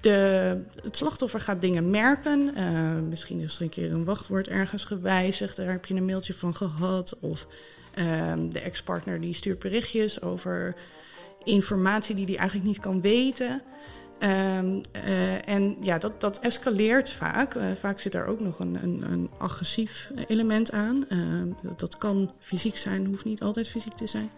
de, 0.00 0.58
het 0.82 0.96
slachtoffer 0.96 1.40
gaat 1.40 1.60
dingen 1.60 1.90
merken. 1.90 2.54
Uh, 2.58 3.08
misschien 3.08 3.40
is 3.40 3.56
er 3.56 3.62
een 3.62 3.68
keer 3.68 3.92
een 3.92 4.04
wachtwoord 4.04 4.48
ergens 4.48 4.84
gewijzigd. 4.84 5.56
Daar 5.56 5.70
heb 5.70 5.86
je 5.86 5.94
een 5.94 6.04
mailtje 6.04 6.34
van 6.34 6.54
gehad. 6.54 7.18
Of 7.20 7.46
um, 7.98 8.52
de 8.52 8.60
ex-partner 8.60 9.20
die 9.20 9.34
stuurt 9.34 9.58
berichtjes 9.58 10.22
over 10.22 10.74
informatie 11.44 12.14
die 12.14 12.24
hij 12.24 12.36
eigenlijk 12.36 12.68
niet 12.68 12.78
kan 12.78 13.00
weten. 13.00 13.62
Um, 14.20 14.80
uh, 15.06 15.48
en 15.48 15.76
ja, 15.80 15.98
dat, 15.98 16.20
dat 16.20 16.38
escaleert 16.38 17.10
vaak. 17.10 17.54
Uh, 17.54 17.64
vaak 17.80 18.00
zit 18.00 18.12
daar 18.12 18.26
ook 18.26 18.40
nog 18.40 18.58
een, 18.58 18.78
een, 18.82 19.02
een 19.10 19.30
agressief 19.38 20.10
element 20.26 20.72
aan. 20.72 21.04
Uh, 21.08 21.52
dat, 21.62 21.80
dat, 21.80 21.96
kan 21.96 22.32
fysiek 22.38 22.76
zijn, 22.76 23.06
hoeft 23.06 23.24
niet 23.24 23.42
altijd 23.42 23.68
fysiek 23.68 23.96
te 23.96 24.06
zijn. 24.06 24.30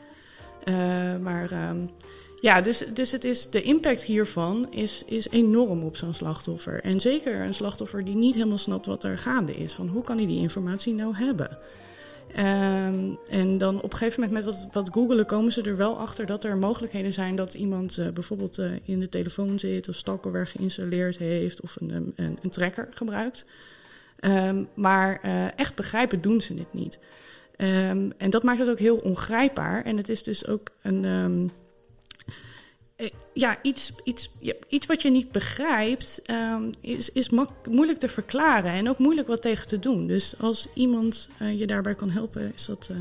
maar 1.23 1.49
ja, 2.41 2.61
dus, 2.61 2.79
dus 2.79 3.13
het 3.13 3.25
is, 3.25 3.51
de 3.51 3.63
impact 3.63 4.03
hiervan 4.03 4.67
is, 4.71 5.05
is 5.07 5.29
enorm 5.29 5.83
op 5.83 5.97
zo'n 5.97 6.15
slachtoffer. 6.15 6.81
En 6.83 7.01
zeker 7.01 7.41
een 7.41 7.55
slachtoffer 7.55 8.05
die 8.05 8.17
niet 8.17 8.35
helemaal 8.35 8.59
snapt 8.59 8.87
wat 8.87 9.05
er 9.05 9.19
gaande 9.19 9.57
is. 9.57 9.73
Van 9.73 9.89
hoe 9.89 10.03
kan 10.03 10.17
hij 10.17 10.27
die 10.27 10.41
informatie 10.41 10.95
nou 10.95 11.17
hebben? 11.17 11.59
Um, 12.31 13.19
en 13.31 13.59
dan 13.59 13.77
op 13.77 13.93
een 13.93 13.99
gegeven 13.99 14.21
moment 14.21 14.45
met 14.45 14.55
wat, 14.55 14.69
wat 14.73 14.91
googelen 14.93 15.27
komen 15.27 15.53
ze 15.53 15.63
er 15.63 15.77
wel 15.77 15.99
achter 15.99 16.27
dat 16.27 16.45
er 16.45 16.57
mogelijkheden 16.57 17.13
zijn 17.13 17.37
dat 17.37 17.55
iemand 17.55 17.99
uh, 17.99 18.09
bijvoorbeeld 18.09 18.59
uh, 18.59 18.71
in 18.85 19.01
de 19.01 19.09
telefoon 19.09 19.59
zit 19.59 19.89
of 19.89 19.95
stalkerware 19.95 20.47
geïnstalleerd 20.47 21.19
heeft 21.19 21.61
of 21.61 21.77
een, 21.81 22.13
een, 22.17 22.39
een 22.43 22.51
tracker 22.51 22.89
gebruikt. 22.91 23.47
Um, 24.21 24.69
maar 24.75 25.21
uh, 25.25 25.59
echt 25.59 25.75
begrijpen 25.75 26.21
doen 26.21 26.41
ze 26.41 26.55
het 26.55 26.73
niet. 26.73 26.99
Um, 27.57 28.13
en 28.17 28.31
dat 28.31 28.43
maakt 28.43 28.59
het 28.59 28.69
ook 28.69 28.79
heel 28.79 28.97
ongrijpbaar. 28.97 29.85
En 29.85 29.97
het 29.97 30.09
is 30.09 30.23
dus 30.23 30.47
ook 30.47 30.71
een 30.83 31.05
eh, 31.05 31.55
ja, 33.33 33.59
iets, 33.63 33.95
iets, 34.05 34.39
iets 34.69 34.87
wat 34.87 35.03
je 35.03 35.11
niet 35.11 35.33
begrijpt, 35.33 36.23
um, 36.31 36.71
is, 36.81 37.11
is 37.11 37.31
moeilijk 37.69 37.99
te 37.99 38.09
verklaren 38.09 38.73
en 38.73 38.89
ook 38.89 38.99
moeilijk 38.99 39.29
wat 39.29 39.43
tegen 39.43 39.67
te 39.67 39.79
doen. 39.79 40.07
Dus 40.07 40.35
als 40.41 40.69
iemand 40.75 41.29
uh, 41.43 41.59
je 41.59 41.67
daarbij 41.67 41.95
kan 41.95 42.11
helpen, 42.11 42.53
is 42.55 42.67
dat, 42.67 42.89
uh, 42.93 42.97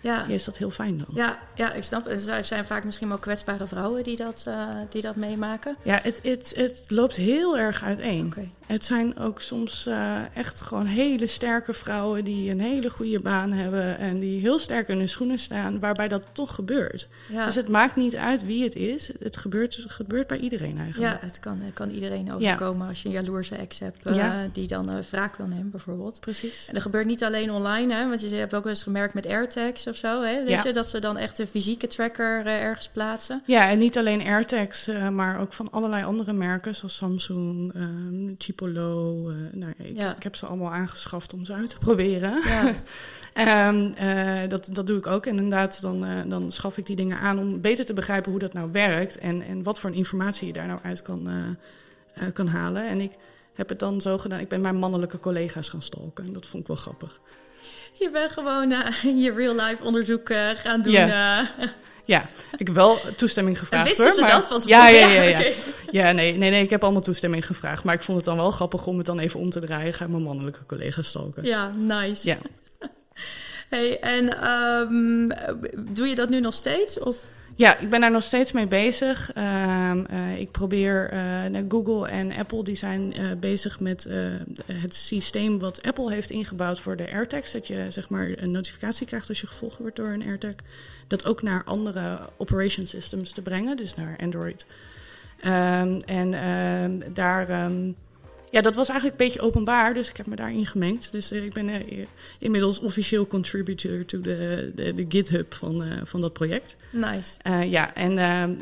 ja. 0.00 0.26
is 0.26 0.44
dat 0.44 0.58
heel 0.58 0.70
fijn 0.70 0.98
dan. 0.98 1.14
Ja, 1.14 1.38
ja 1.54 1.72
ik 1.72 1.82
snap. 1.82 2.06
Er 2.06 2.44
zijn 2.44 2.64
vaak 2.64 2.84
misschien 2.84 3.08
wel 3.08 3.18
kwetsbare 3.18 3.66
vrouwen 3.66 4.04
die 4.04 4.16
dat, 4.16 4.46
die 4.88 5.02
dat 5.02 5.16
meemaken. 5.16 5.76
Ja, 5.82 6.00
het, 6.02 6.20
het, 6.22 6.52
het 6.56 6.84
loopt 6.88 7.16
heel 7.16 7.58
erg 7.58 7.82
uiteen. 7.82 8.26
Okay. 8.26 8.50
Het 8.68 8.84
zijn 8.84 9.18
ook 9.18 9.40
soms 9.40 9.86
uh, 9.86 10.36
echt 10.36 10.60
gewoon 10.60 10.86
hele 10.86 11.26
sterke 11.26 11.72
vrouwen 11.72 12.24
die 12.24 12.50
een 12.50 12.60
hele 12.60 12.90
goede 12.90 13.20
baan 13.20 13.52
hebben 13.52 13.98
en 13.98 14.18
die 14.18 14.40
heel 14.40 14.58
sterk 14.58 14.88
in 14.88 14.98
hun 14.98 15.08
schoenen 15.08 15.38
staan, 15.38 15.78
waarbij 15.78 16.08
dat 16.08 16.26
toch 16.32 16.54
gebeurt. 16.54 17.08
Ja. 17.28 17.44
Dus 17.44 17.54
het 17.54 17.68
maakt 17.68 17.96
niet 17.96 18.16
uit 18.16 18.44
wie 18.44 18.64
het 18.64 18.74
is, 18.76 19.12
het 19.20 19.36
gebeurt, 19.36 19.76
het 19.76 19.90
gebeurt 19.90 20.26
bij 20.26 20.38
iedereen 20.38 20.78
eigenlijk. 20.78 21.12
Ja, 21.12 21.26
het 21.26 21.40
kan, 21.40 21.60
het 21.60 21.74
kan 21.74 21.90
iedereen 21.90 22.32
overkomen 22.32 22.82
ja. 22.82 22.88
als 22.88 23.02
je 23.02 23.08
een 23.08 23.14
jaloerse 23.14 23.56
ex 23.56 23.78
hebt 23.78 24.10
uh, 24.10 24.16
ja. 24.16 24.48
die 24.52 24.66
dan 24.66 24.90
uh, 24.90 24.98
wraak 25.10 25.36
wil 25.36 25.46
nemen 25.46 25.70
bijvoorbeeld. 25.70 26.20
Precies. 26.20 26.68
En 26.68 26.74
dat 26.74 26.82
gebeurt 26.82 27.06
niet 27.06 27.24
alleen 27.24 27.50
online, 27.50 27.94
hè, 27.94 28.08
want 28.08 28.20
je 28.20 28.34
hebt 28.34 28.54
ook 28.54 28.62
wel 28.62 28.72
eens 28.72 28.82
gemerkt 28.82 29.14
met 29.14 29.26
AirTags 29.26 29.86
of 29.86 29.96
zo, 29.96 30.22
hè, 30.22 30.44
weet 30.44 30.62
je, 30.62 30.72
dat 30.72 30.88
ze 30.88 30.98
dan 30.98 31.16
echt 31.16 31.38
een 31.38 31.46
fysieke 31.46 31.86
tracker 31.86 32.46
ergens 32.46 32.88
plaatsen. 32.88 33.42
Ja, 33.46 33.68
en 33.68 33.78
niet 33.78 33.98
alleen 33.98 34.22
AirTags, 34.22 34.90
maar 35.12 35.40
ook 35.40 35.52
van 35.52 35.70
allerlei 35.70 36.04
andere 36.04 36.32
merken 36.32 36.74
zoals 36.74 36.96
Samsung, 36.96 37.74
um, 37.74 38.36
Chipolo 38.58 39.32
nou, 39.52 39.72
ik, 39.78 39.96
ja. 39.96 40.16
ik, 40.16 40.22
heb 40.22 40.36
ze 40.36 40.46
allemaal 40.46 40.72
aangeschaft 40.72 41.32
om 41.32 41.44
ze 41.44 41.52
uit 41.52 41.68
te 41.68 41.78
proberen. 41.78 42.42
Ja. 42.44 43.68
um, 43.68 43.92
uh, 44.02 44.48
dat, 44.48 44.68
dat 44.72 44.86
doe 44.86 44.98
ik 44.98 45.06
ook. 45.06 45.26
En 45.26 45.36
inderdaad, 45.36 45.80
dan, 45.80 46.04
uh, 46.04 46.20
dan 46.26 46.52
schaf 46.52 46.76
ik 46.78 46.86
die 46.86 46.96
dingen 46.96 47.18
aan 47.18 47.38
om 47.38 47.60
beter 47.60 47.84
te 47.84 47.92
begrijpen 47.92 48.30
hoe 48.30 48.40
dat 48.40 48.52
nou 48.52 48.72
werkt. 48.72 49.18
En, 49.18 49.42
en 49.42 49.62
wat 49.62 49.78
voor 49.78 49.94
informatie 49.94 50.46
je 50.46 50.52
daar 50.52 50.66
nou 50.66 50.80
uit 50.82 51.02
kan, 51.02 51.56
kan 52.32 52.46
halen. 52.46 52.88
En 52.88 53.00
ik 53.00 53.12
heb 53.54 53.68
het 53.68 53.78
dan 53.78 54.00
zo 54.00 54.18
gedaan. 54.18 54.40
Ik 54.40 54.48
ben 54.48 54.60
mijn 54.60 54.76
mannelijke 54.76 55.18
collega's 55.18 55.68
gaan 55.68 55.82
stalken. 55.82 56.24
En 56.24 56.32
dat 56.32 56.46
vond 56.46 56.62
ik 56.62 56.68
wel 56.68 56.76
grappig. 56.76 57.20
Je 57.92 58.10
bent 58.10 58.30
gewoon 58.30 58.70
je 59.22 59.32
real-life 59.36 59.84
onderzoek 59.84 60.32
gaan 60.54 60.82
doen. 60.82 60.92
Yeah. 60.92 61.46
Ja, 62.08 62.28
ik 62.56 62.66
heb 62.66 62.76
wel 62.76 62.98
toestemming 63.16 63.58
gevraagd. 63.58 63.82
En 63.82 63.88
wisten 63.88 64.04
hoor, 64.04 64.14
ze 64.14 64.20
maar... 64.20 64.30
dat? 64.30 64.48
Want 64.48 64.64
ja, 64.64 64.88
ja, 64.88 65.08
ja. 65.08 65.22
Ja, 65.28 65.38
okay. 65.38 65.54
ja 65.90 66.12
nee, 66.12 66.36
nee, 66.36 66.50
nee, 66.50 66.62
ik 66.62 66.70
heb 66.70 66.82
allemaal 66.82 67.02
toestemming 67.02 67.46
gevraagd. 67.46 67.84
Maar 67.84 67.94
ik 67.94 68.02
vond 68.02 68.16
het 68.16 68.26
dan 68.26 68.36
wel 68.36 68.50
grappig 68.50 68.86
om 68.86 68.96
het 68.96 69.06
dan 69.06 69.18
even 69.18 69.40
om 69.40 69.50
te 69.50 69.60
draaien. 69.60 69.94
Ga 69.94 70.04
ik 70.04 70.10
mijn 70.10 70.22
mannelijke 70.22 70.66
collega's 70.66 71.08
stalken. 71.08 71.44
Ja, 71.44 71.72
nice. 71.76 72.26
Ja. 72.26 72.36
hey, 73.74 74.00
en 74.00 74.50
um, 74.50 75.32
doe 75.78 76.06
je 76.06 76.14
dat 76.14 76.28
nu 76.28 76.40
nog 76.40 76.54
steeds? 76.54 76.98
Of... 76.98 77.16
Ja, 77.54 77.78
ik 77.78 77.90
ben 77.90 78.00
daar 78.00 78.10
nog 78.10 78.22
steeds 78.22 78.52
mee 78.52 78.66
bezig. 78.66 79.30
Um, 79.36 80.06
uh, 80.10 80.38
ik 80.38 80.50
probeer, 80.50 81.12
uh, 81.52 81.60
Google 81.68 82.08
en 82.08 82.32
Apple 82.32 82.64
die 82.64 82.76
zijn 82.76 83.20
uh, 83.20 83.32
bezig 83.40 83.80
met 83.80 84.08
het 84.66 84.94
systeem 84.94 85.58
wat 85.58 85.82
Apple 85.82 86.12
heeft 86.12 86.30
ingebouwd 86.30 86.80
voor 86.80 86.96
de 86.96 87.10
AirTags. 87.10 87.52
Dat 87.52 87.66
je 87.66 87.86
zeg 87.88 88.08
maar 88.08 88.32
een 88.36 88.50
notificatie 88.50 89.06
krijgt 89.06 89.28
als 89.28 89.40
je 89.40 89.46
gevolgd 89.46 89.78
wordt 89.78 89.96
door 89.96 90.08
een 90.08 90.26
AirTag. 90.26 90.54
Dat 91.08 91.26
ook 91.26 91.42
naar 91.42 91.64
andere 91.64 92.18
operation 92.36 92.86
systems 92.86 93.32
te 93.32 93.42
brengen, 93.42 93.76
dus 93.76 93.94
naar 93.94 94.16
Android. 94.20 94.66
Um, 95.44 95.98
en 95.98 96.30
daar 97.12 97.64
um, 97.64 97.96
ja, 98.50 98.60
dat 98.60 98.74
was 98.74 98.88
eigenlijk 98.88 99.20
een 99.20 99.26
beetje 99.26 99.40
openbaar, 99.40 99.94
dus 99.94 100.08
ik 100.08 100.16
heb 100.16 100.26
me 100.26 100.36
daarin 100.36 100.66
gemengd. 100.66 101.12
Dus 101.12 101.32
uh, 101.32 101.44
ik 101.44 101.52
ben 101.52 101.68
uh, 101.68 102.06
inmiddels 102.38 102.80
officieel 102.80 103.26
contributor 103.26 104.04
to 104.04 104.20
de, 104.20 104.72
de, 104.74 104.94
de 104.94 105.04
GitHub 105.08 105.54
van, 105.54 105.82
uh, 105.82 106.00
van 106.02 106.20
dat 106.20 106.32
project. 106.32 106.76
Nice. 106.90 107.38
ja, 107.68 107.94
en 107.94 108.12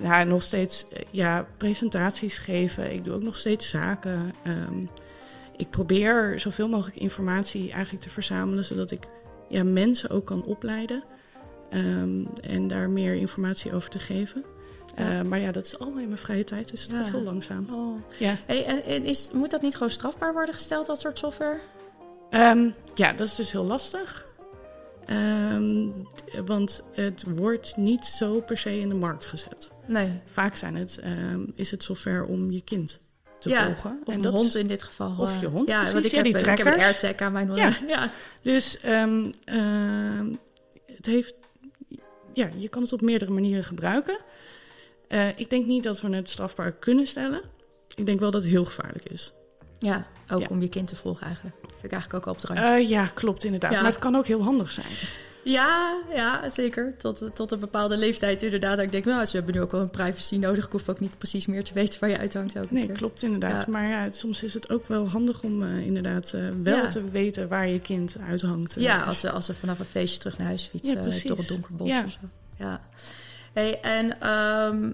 ja, 0.03 0.25
nog 0.25 0.43
steeds 0.43 0.87
ja, 1.11 1.47
presentaties 1.57 2.39
geven. 2.39 2.93
Ik 2.93 3.05
doe 3.05 3.15
ook 3.15 3.23
nog 3.23 3.37
steeds 3.37 3.69
zaken. 3.69 4.35
Ik 5.57 5.71
probeer 5.71 6.41
zoveel 6.41 6.69
mogelijk 6.69 6.97
informatie 6.97 7.73
eigenlijk 7.73 8.05
te 8.05 8.11
verzamelen, 8.11 8.65
zodat 8.65 8.91
ik 8.91 9.05
ja, 9.49 9.65
mensen 9.65 10.11
ook 10.11 10.27
kan 10.27 10.45
opleiden. 10.45 11.05
Ehm, 11.71 12.25
en 12.41 12.69
daar 12.69 12.91
meer 12.91 13.15
informatie 13.15 13.75
over 13.75 13.91
te 13.91 13.99
geven. 13.99 14.45
Ja. 14.97 15.19
Eh, 15.19 15.23
maar 15.23 15.41
ja, 15.41 15.53
dat 15.53 15.65
is 15.67 15.79
allemaal 15.79 16.01
in 16.01 16.09
mijn 16.09 16.21
vrije 16.21 16.45
tijd, 16.45 16.71
dus 16.71 16.83
het 16.83 16.91
Ja. 16.91 16.97
gaat 16.97 17.11
heel 17.11 17.21
langzaam. 17.23 17.67
Oh. 17.73 18.01
Ja. 18.19 18.37
Hey, 18.47 18.65
en 18.65 18.85
en 18.85 19.05
is, 19.05 19.31
moet 19.33 19.51
dat 19.51 19.63
niet 19.63 19.73
gewoon 19.73 19.91
strafbaar 19.91 20.33
worden 20.33 20.55
gesteld, 20.55 20.87
dat 20.87 21.01
soort 21.01 21.19
software? 21.19 21.59
Ehm, 22.31 22.69
ja, 22.95 23.13
dat 23.13 23.27
is 23.27 23.35
dus 23.35 23.53
heel 23.53 23.65
lastig. 23.65 24.27
Ehm, 25.07 25.89
want 26.47 26.83
het 26.93 27.25
wordt 27.37 27.77
niet 27.77 28.05
zo 28.05 28.41
per 28.41 28.59
se 28.59 28.79
in 28.81 28.89
de 28.89 28.95
markt 28.95 29.27
gezet. 29.27 29.71
Nee. 29.87 30.21
Vaak 30.25 30.57
zijn 30.57 30.77
het, 30.77 31.01
is 31.55 31.71
het 31.71 31.83
software 31.83 32.25
om 32.27 32.51
je 32.51 32.61
kind 32.61 33.01
te 33.39 33.49
ja, 33.49 33.65
volgen. 33.67 34.01
Of 34.05 34.15
En 34.15 34.25
een 34.25 34.33
hond 34.33 34.55
in 34.55 34.67
dit 34.67 34.83
geval. 34.83 35.15
Of 35.19 35.35
eh, 35.35 35.41
je 35.41 35.47
hond, 35.47 35.69
Ja, 35.69 35.77
precies. 35.77 35.93
want 35.93 36.05
ik, 36.05 36.11
Ja, 36.11 36.17
heb, 36.17 36.25
die 36.25 36.51
ik 36.51 36.59
heb 36.59 36.67
een. 36.67 36.81
AirTag 36.81 37.17
aan 37.17 37.33
mijn 37.33 37.47
hond. 37.49 37.59
Ja. 37.61 37.77
ja. 37.97 38.11
Dus 38.43 38.79
het 40.87 41.07
heeft, 41.07 41.35
ja, 42.37 42.51
je 42.57 42.69
kan 42.69 42.83
het 42.83 42.93
op 42.93 43.01
meerdere 43.01 43.31
manieren 43.31 43.65
gebruiken. 43.65 44.19
Eh, 45.09 45.39
ik 45.39 45.51
denk 45.51 45.67
niet 45.67 45.83
dat 45.83 46.01
we 46.01 46.17
het 46.17 46.29
strafbaar 46.29 46.73
kunnen 46.73 47.07
stellen. 47.07 47.41
Ik 47.95 48.07
denk 48.07 48.21
wel 48.21 48.31
dat 48.31 48.43
het 48.43 48.51
heel 48.51 48.65
gevaarlijk 48.65 49.05
is. 49.05 49.33
Ja, 49.79 50.07
ook 50.33 50.41
Ja. 50.41 50.47
om 50.51 50.61
je 50.63 50.69
kind 50.69 50.87
te 50.89 50.97
volgen 50.97 51.27
eigenlijk. 51.27 51.57
Vind 51.61 51.85
ik 51.85 51.93
eigenlijk 51.93 52.15
ook 52.15 52.27
al 52.27 52.33
op 52.33 52.41
het 52.41 52.47
randje. 52.51 52.75
Eh, 52.75 52.89
ja, 52.89 53.07
klopt 53.07 53.45
inderdaad. 53.45 53.73
Ja. 53.73 53.77
Maar 53.83 53.91
het 53.91 53.99
kan 54.01 54.17
ook 54.17 54.27
heel 54.27 54.43
handig 54.43 54.71
zijn. 54.71 54.87
Ja, 55.51 56.03
ja, 56.15 56.49
zeker. 56.51 56.97
Tot, 56.97 57.31
tot 57.35 57.51
een 57.53 57.59
bepaalde 57.59 57.97
leeftijd 57.97 58.43
inderdaad. 58.43 58.79
Ik 58.79 58.93
denk, 58.93 59.05
nou, 59.05 59.25
ze 59.25 59.37
hebben 59.37 59.55
nu 59.55 59.61
ook 59.61 59.71
wel 59.73 59.81
een 59.81 59.91
privacy 59.91 60.37
nodig. 60.37 60.65
Ik 60.67 60.73
hoef 60.73 60.89
ook 60.89 61.01
niet 61.01 61.19
precies 61.19 61.47
meer 61.47 61.65
te 61.65 61.73
weten 61.81 62.01
waar 62.01 62.09
je 62.11 62.19
uithangt. 62.19 62.59
Ook 62.59 62.71
Nee, 62.71 62.93
klopt 62.93 63.23
inderdaad. 63.23 63.67
Ja. 63.67 63.73
Maar 63.73 63.89
ja, 63.91 64.11
soms 64.11 64.43
is 64.43 64.55
het 64.55 64.71
ook 64.71 64.89
wel 64.89 65.09
handig 65.09 65.43
om 65.43 65.63
eh, 65.63 65.79
inderdaad 65.79 66.33
eh, 66.33 66.49
wel 66.63 66.77
Ja. 66.77 66.89
te 66.89 67.11
weten 67.11 67.49
waar 67.49 67.69
je 67.69 67.81
kind 67.81 68.17
uithangt. 68.29 68.75
Ja, 68.79 69.01
Eh, 69.01 69.09
als 69.09 69.21
ze, 69.21 69.31
als 69.31 69.49
vanaf 69.53 69.79
een 69.79 69.85
feestje 69.85 70.19
terug 70.19 70.39
naar 70.39 70.47
huis 70.47 70.65
fietsen 70.65 70.95
Ja, 70.97 71.03
door 71.29 71.37
het 71.37 71.49
donker 71.49 71.75
bos 71.75 71.89
Ja. 71.89 72.05
of 72.05 72.11
zo. 72.11 72.19
Ja. 72.59 72.81
Hey, 73.53 73.81
en 73.81 74.21
ehm, 74.21 74.93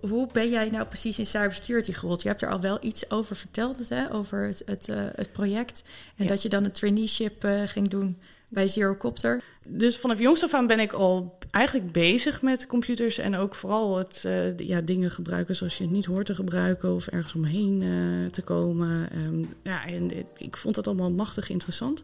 hoe 0.00 0.28
ben 0.32 0.50
jij 0.50 0.70
nou 0.70 0.86
precies 0.86 1.18
in 1.18 1.26
cybersecurity 1.26 1.92
gerold? 1.92 2.22
Je 2.22 2.28
hebt 2.28 2.42
er 2.42 2.50
al 2.50 2.60
wel 2.60 2.78
iets 2.80 3.10
over 3.10 3.36
verteld, 3.36 3.88
hè? 3.88 4.12
over 4.12 4.46
het, 4.46 4.62
het, 4.66 4.86
het 5.16 5.32
project. 5.32 5.82
En 6.16 6.24
Ja. 6.24 6.30
dat 6.30 6.42
je 6.42 6.48
dan 6.48 6.64
een 6.64 6.72
traineeship 6.72 7.46
ging 7.66 7.88
doen 7.88 8.18
bij 8.52 8.68
Zerocopter. 8.68 9.42
Dus 9.64 9.98
vanaf 9.98 10.18
jongs 10.18 10.42
af 10.44 10.54
aan 10.54 10.66
ben 10.66 10.80
ik 10.80 10.92
al 10.92 11.38
eigenlijk 11.50 11.92
bezig 11.92 12.42
met 12.42 12.66
computers 12.66 13.18
en 13.18 13.36
ook 13.36 13.54
vooral 13.54 13.96
het 13.98 14.24
eh, 14.26 14.56
ja, 14.58 14.80
dingen 14.80 15.10
gebruiken 15.10 15.56
zoals 15.56 15.76
je 15.76 15.82
het 15.82 15.92
niet 15.92 16.04
hoort 16.04 16.26
te 16.26 16.34
gebruiken 16.34 16.94
of 16.94 17.06
ergens 17.06 17.34
omheen 17.34 17.82
eh, 17.82 18.30
te 18.30 18.42
komen. 18.42 19.08
Ehm, 19.12 19.44
ja, 19.62 19.86
en 19.86 20.10
ik- 20.36 20.56
vond 20.56 20.74
dat 20.74 20.86
allemaal 20.86 21.10
machtig 21.10 21.50
interessant. 21.50 22.02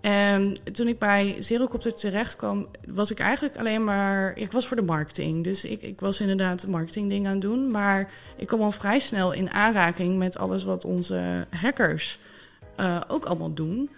En 0.00 0.56
toen 0.72 0.88
ik 0.88 0.98
bij 0.98 1.36
Zerocopter 1.38 1.94
terecht 1.94 2.36
kwam, 2.36 2.66
was 2.88 3.10
ik 3.10 3.18
eigenlijk 3.20 3.56
alleen 3.58 3.84
maar... 3.84 4.36
Ik 4.36 4.52
was 4.52 4.66
voor 4.66 4.76
de 4.76 4.82
marketing, 4.82 5.44
dus 5.44 5.64
ik, 5.64 5.82
ik 5.82 6.00
was 6.00 6.20
inderdaad 6.20 6.66
marketingdingen 6.66 7.26
aan 7.26 7.32
het 7.32 7.42
doen. 7.42 7.70
Maar 7.70 8.10
ik 8.36 8.46
kwam 8.46 8.60
al 8.60 8.72
vrij 8.72 8.98
snel 8.98 9.32
in 9.32 9.50
aanraking 9.50 10.18
met 10.18 10.38
alles 10.38 10.64
wat 10.64 10.84
onze 10.84 11.46
hackers 11.50 12.18
eh, 12.76 13.00
ook 13.08 13.24
allemaal 13.24 13.54
doen. 13.54 13.90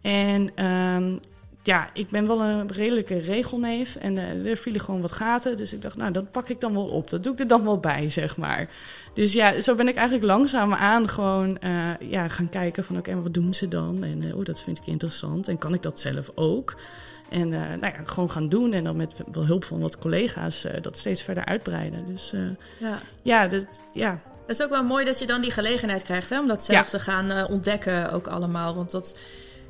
En 0.00 0.50
ehm, 0.54 1.16
ja, 1.62 1.88
ik 1.92 2.10
ben 2.10 2.26
wel 2.26 2.42
een 2.42 2.72
redelijke 2.72 3.18
regelneef 3.18 3.96
en 3.96 4.18
eh, 4.18 4.50
er 4.50 4.56
vielen 4.56 4.80
gewoon 4.80 5.00
wat 5.00 5.12
gaten. 5.12 5.56
Dus 5.56 5.72
ik 5.72 5.82
dacht, 5.82 5.96
nou, 5.96 6.12
dat 6.12 6.30
pak 6.30 6.48
ik 6.48 6.60
dan 6.60 6.72
wel 6.72 6.86
op. 6.86 7.10
Dat 7.10 7.22
doe 7.22 7.32
ik 7.32 7.38
er 7.40 7.46
dan 7.46 7.64
wel 7.64 7.78
bij, 7.78 8.08
zeg 8.08 8.36
maar. 8.36 8.68
Dus 9.14 9.32
ja, 9.32 9.60
zo 9.60 9.74
ben 9.74 9.88
ik 9.88 9.94
eigenlijk 9.94 10.26
langzaamaan 10.26 11.08
gewoon 11.08 11.58
eh, 11.58 11.90
ja, 12.00 12.28
gaan 12.28 12.48
kijken 12.48 12.84
van... 12.84 12.98
oké, 12.98 13.12
maar 13.14 13.22
wat 13.22 13.34
doen 13.34 13.54
ze 13.54 13.68
dan? 13.68 14.04
En 14.04 14.22
eh, 14.22 14.36
oh, 14.36 14.44
dat 14.44 14.62
vind 14.62 14.78
ik 14.78 14.86
interessant. 14.86 15.48
En 15.48 15.58
kan 15.58 15.74
ik 15.74 15.82
dat 15.82 16.00
zelf 16.00 16.30
ook? 16.34 16.76
En 17.30 17.48
nou 17.48 17.80
ja, 17.80 17.94
gewoon 18.04 18.30
gaan 18.30 18.48
doen. 18.48 18.72
En 18.72 18.84
dan 18.84 18.96
met 18.96 19.14
wel 19.32 19.46
hulp 19.46 19.64
van 19.64 19.80
wat 19.80 19.98
collega's 19.98 20.66
dat 20.80 20.98
steeds 20.98 21.22
verder 21.22 21.44
uitbreiden. 21.44 22.06
Dus 22.06 22.34
Ja. 22.78 22.98
ja, 23.22 23.46
dat, 23.46 23.82
ja, 23.92 24.20
Het 24.46 24.58
is 24.58 24.62
ook 24.62 24.70
wel 24.70 24.84
mooi 24.84 25.04
dat 25.04 25.18
je 25.18 25.26
dan 25.26 25.40
die 25.40 25.50
gelegenheid 25.50 26.02
krijgt 26.02 26.30
hè, 26.30 26.40
om 26.40 26.46
dat 26.46 26.62
zelf 26.62 26.84
Ja. 26.84 26.98
te 26.98 27.04
gaan 27.04 27.48
ontdekken, 27.48 28.12
ook 28.12 28.26
allemaal. 28.26 28.74
Want 28.74 28.90
dat, 28.90 29.16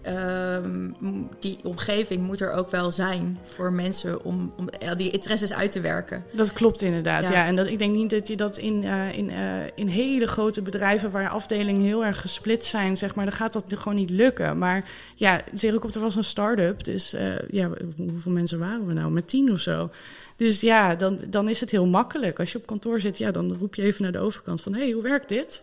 ehm, 0.03 0.91
die 1.39 1.59
omgeving 1.63 2.23
moet 2.23 2.41
er 2.41 2.53
ook 2.53 2.71
wel 2.71 2.91
zijn 2.91 3.39
voor 3.49 3.73
mensen 3.73 4.25
om, 4.25 4.53
om 4.57 4.69
die 4.97 5.11
interesses 5.11 5.53
uit 5.53 5.71
te 5.71 5.81
werken. 5.81 6.25
Dat 6.33 6.53
klopt 6.53 6.83
inderdaad. 6.83 7.29
Ja. 7.29 7.33
Ja. 7.33 7.47
En 7.47 7.57
dat, 7.57 7.67
ik 7.67 7.79
denk 7.79 7.95
niet 7.95 8.11
dat 8.11 8.29
je 8.29 8.37
dat 8.37 8.57
in, 8.57 8.85
eh, 8.85 9.19
in, 9.19 9.31
eh, 9.31 9.67
in 9.75 9.87
hele 9.87 10.27
grote 10.27 10.63
bedrijven 10.63 11.11
waar 11.11 11.29
afdelingen 11.29 11.83
heel 11.83 12.05
erg 12.05 12.21
gesplit 12.21 12.65
zijn, 12.65 12.97
zeg 12.97 13.15
maar, 13.15 13.25
dan 13.25 13.35
gaat 13.35 13.53
dat 13.53 13.65
gewoon 13.69 13.95
niet 13.95 14.11
lukken. 14.11 14.59
Maar 14.59 14.91
ja, 15.15 15.41
Zerocopter 15.55 16.01
was 16.01 16.15
een 16.15 16.25
start-up. 16.25 16.85
Dus 16.85 17.13
eh, 17.13 17.49
ja, 17.51 17.71
hoeveel 17.97 18.33
mensen 18.33 18.59
waren 18.59 18.87
we 18.87 18.93
nou? 18.93 19.11
Met 19.11 19.29
tien 19.29 19.53
of 19.53 19.61
zo. 19.61 19.91
Dus 20.37 20.61
ja, 20.61 20.95
dan, 20.95 21.19
dan 21.27 21.49
is 21.49 21.61
het 21.61 21.71
heel 21.71 21.87
makkelijk. 21.87 22.39
Als 22.39 22.53
je 22.53 22.59
op 22.59 22.67
kantoor 22.67 23.01
zit, 23.01 23.19
ja, 23.19 23.31
dan 23.31 23.57
roep 23.57 23.75
je 23.75 23.83
even 23.83 24.03
naar 24.03 24.13
de 24.13 24.19
overkant 24.19 24.63
van... 24.63 24.75
hé, 24.75 24.83
hey, 24.83 24.91
hoe 24.91 25.03
werkt 25.03 25.29
dit? 25.29 25.63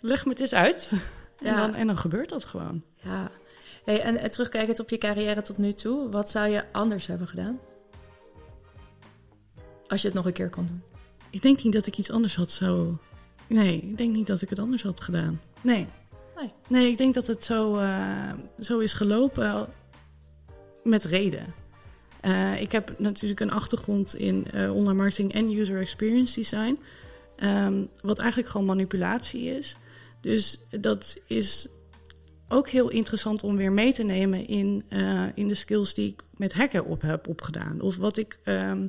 Leg 0.00 0.24
me 0.24 0.30
het 0.30 0.40
eens 0.40 0.54
uit. 0.54 0.92
En, 1.42 1.56
dan, 1.56 1.74
en 1.74 1.86
dan 1.86 1.96
gebeurt 1.96 2.28
dat 2.28 2.44
gewoon. 2.44 2.82
Ja. 3.02 3.30
Hey, 3.84 4.00
en, 4.00 4.16
en 4.16 4.30
terugkijkend 4.30 4.80
op 4.80 4.90
je 4.90 4.98
carrière 4.98 5.42
tot 5.42 5.58
nu 5.58 5.72
toe, 5.72 6.10
wat 6.10 6.30
zou 6.30 6.48
je 6.48 6.72
anders 6.72 7.06
hebben 7.06 7.28
gedaan? 7.28 7.60
Als 9.86 10.00
je 10.00 10.06
het 10.06 10.16
nog 10.16 10.26
een 10.26 10.32
keer 10.32 10.50
kon 10.50 10.66
doen. 10.66 10.82
Ik 11.30 11.42
denk 11.42 11.62
niet 11.62 11.72
dat 11.72 11.86
ik 11.86 11.98
iets 11.98 12.10
anders 12.10 12.36
had 12.36 12.50
zo... 12.50 12.98
Nee, 13.46 13.76
ik 13.76 13.98
denk 13.98 14.14
niet 14.14 14.26
dat 14.26 14.42
ik 14.42 14.50
het 14.50 14.58
anders 14.58 14.82
had 14.82 15.00
gedaan. 15.00 15.40
Nee. 15.60 15.86
Nee. 16.36 16.52
Nee, 16.68 16.90
ik 16.90 16.98
denk 16.98 17.14
dat 17.14 17.26
het 17.26 17.44
zo, 17.44 17.76
eh, 17.76 18.32
zo 18.60 18.78
is 18.78 18.92
gelopen 18.92 19.68
met 20.84 21.04
reden. 21.04 21.54
Eh, 22.20 22.60
ik 22.60 22.72
heb 22.72 22.98
natuurlijk 22.98 23.40
een 23.40 23.50
achtergrond 23.50 24.14
in 24.14 24.50
eh, 24.50 24.74
online 24.74 24.96
marketing 24.96 25.32
en 25.32 25.58
user 25.58 25.80
experience 25.80 26.34
design. 26.34 26.78
ehm, 27.36 27.84
wat 28.00 28.18
eigenlijk 28.18 28.50
gewoon 28.50 28.66
manipulatie 28.66 29.44
is. 29.44 29.76
Dus 30.20 30.60
dat 30.70 31.18
is 31.26 31.68
ook 32.52 32.68
heel 32.68 32.88
interessant 32.88 33.42
om 33.42 33.56
weer 33.56 33.72
mee 33.72 33.92
te 33.92 34.02
nemen 34.02 34.46
in, 34.46 34.84
eh, 34.88 35.26
in 35.34 35.48
de 35.48 35.54
skills 35.54 35.94
die 35.94 36.08
ik 36.08 36.22
met 36.36 36.52
hacken 36.52 36.84
op 36.84 37.02
heb 37.02 37.28
opgedaan. 37.28 37.80
Of 37.80 37.96
wat 37.96 38.16
ik 38.16 38.38
ehm, 38.44 38.86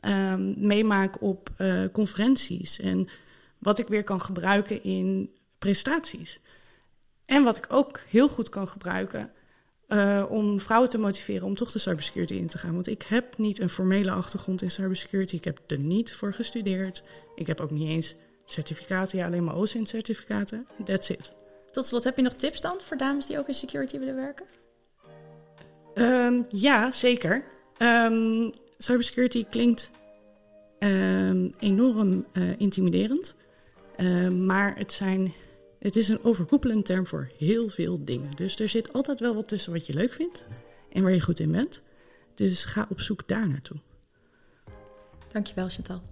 ehm, 0.00 0.66
meemaak 0.66 1.22
op 1.22 1.50
eh, 1.56 1.84
conferenties. 1.92 2.80
En 2.80 3.08
wat 3.58 3.78
ik 3.78 3.88
weer 3.88 4.04
kan 4.04 4.20
gebruiken 4.20 4.82
in 4.82 5.30
presentaties. 5.58 6.40
En 7.24 7.42
wat 7.42 7.56
ik 7.56 7.66
ook 7.68 8.00
heel 8.08 8.28
goed 8.28 8.48
kan 8.48 8.68
gebruiken 8.68 9.30
eh, 9.86 10.24
om 10.28 10.60
vrouwen 10.60 10.90
te 10.90 10.98
motiveren 10.98 11.46
om 11.46 11.54
toch 11.54 11.72
de 11.72 11.78
cybersecurity 11.78 12.34
in 12.34 12.46
te 12.46 12.58
gaan. 12.58 12.74
Want 12.74 12.86
ik 12.86 13.02
heb 13.02 13.38
niet 13.38 13.60
een 13.60 13.68
formele 13.68 14.10
achtergrond 14.10 14.62
in 14.62 14.70
cybersecurity. 14.70 15.36
Ik 15.36 15.44
heb 15.44 15.60
er 15.66 15.78
niet 15.78 16.14
voor 16.14 16.32
gestudeerd. 16.32 17.02
Ik 17.34 17.46
heb 17.46 17.60
ook 17.60 17.70
niet 17.70 17.88
eens 17.88 18.14
certificaten, 18.44 19.18
ja, 19.18 19.26
alleen 19.26 19.44
maar 19.44 19.56
OSINT-certificaten. 19.56 20.66
That's 20.84 21.08
it. 21.08 21.39
Tot 21.72 21.86
slot, 21.86 22.04
heb 22.04 22.16
je 22.16 22.22
nog 22.22 22.34
tips 22.34 22.60
dan 22.60 22.80
voor 22.80 22.96
dames 22.96 23.26
die 23.26 23.38
ook 23.38 23.48
in 23.48 23.54
security 23.54 23.98
willen 23.98 24.16
werken? 24.16 24.46
Ehm, 25.94 26.42
ja, 26.48 26.92
zeker. 26.92 27.44
Ehm, 27.76 28.50
cybersecurity 28.78 29.44
klinkt 29.44 29.90
ehm, 30.78 31.48
enorm 31.58 32.26
eh, 32.32 32.60
intimiderend. 32.60 33.34
Maar 34.30 34.76
het, 34.76 34.92
zijn, 34.92 35.32
het 35.78 35.96
is 35.96 36.08
een 36.08 36.24
overkoepelende 36.24 36.82
term 36.82 37.06
voor 37.06 37.30
heel 37.38 37.68
veel 37.68 38.04
dingen. 38.04 38.36
Dus 38.36 38.58
er 38.58 38.68
zit 38.68 38.92
altijd 38.92 39.20
wel 39.20 39.34
wat 39.34 39.48
tussen 39.48 39.72
wat 39.72 39.86
je 39.86 39.94
leuk 39.94 40.12
vindt 40.12 40.46
en 40.92 41.02
waar 41.02 41.12
je 41.12 41.20
goed 41.20 41.40
in 41.40 41.52
bent. 41.52 41.82
Dus 42.34 42.64
ga 42.64 42.86
op 42.88 43.00
zoek 43.00 43.28
daar 43.28 43.48
naartoe. 43.48 43.76
Dankjewel, 45.28 45.68
Chantal. 45.68 46.02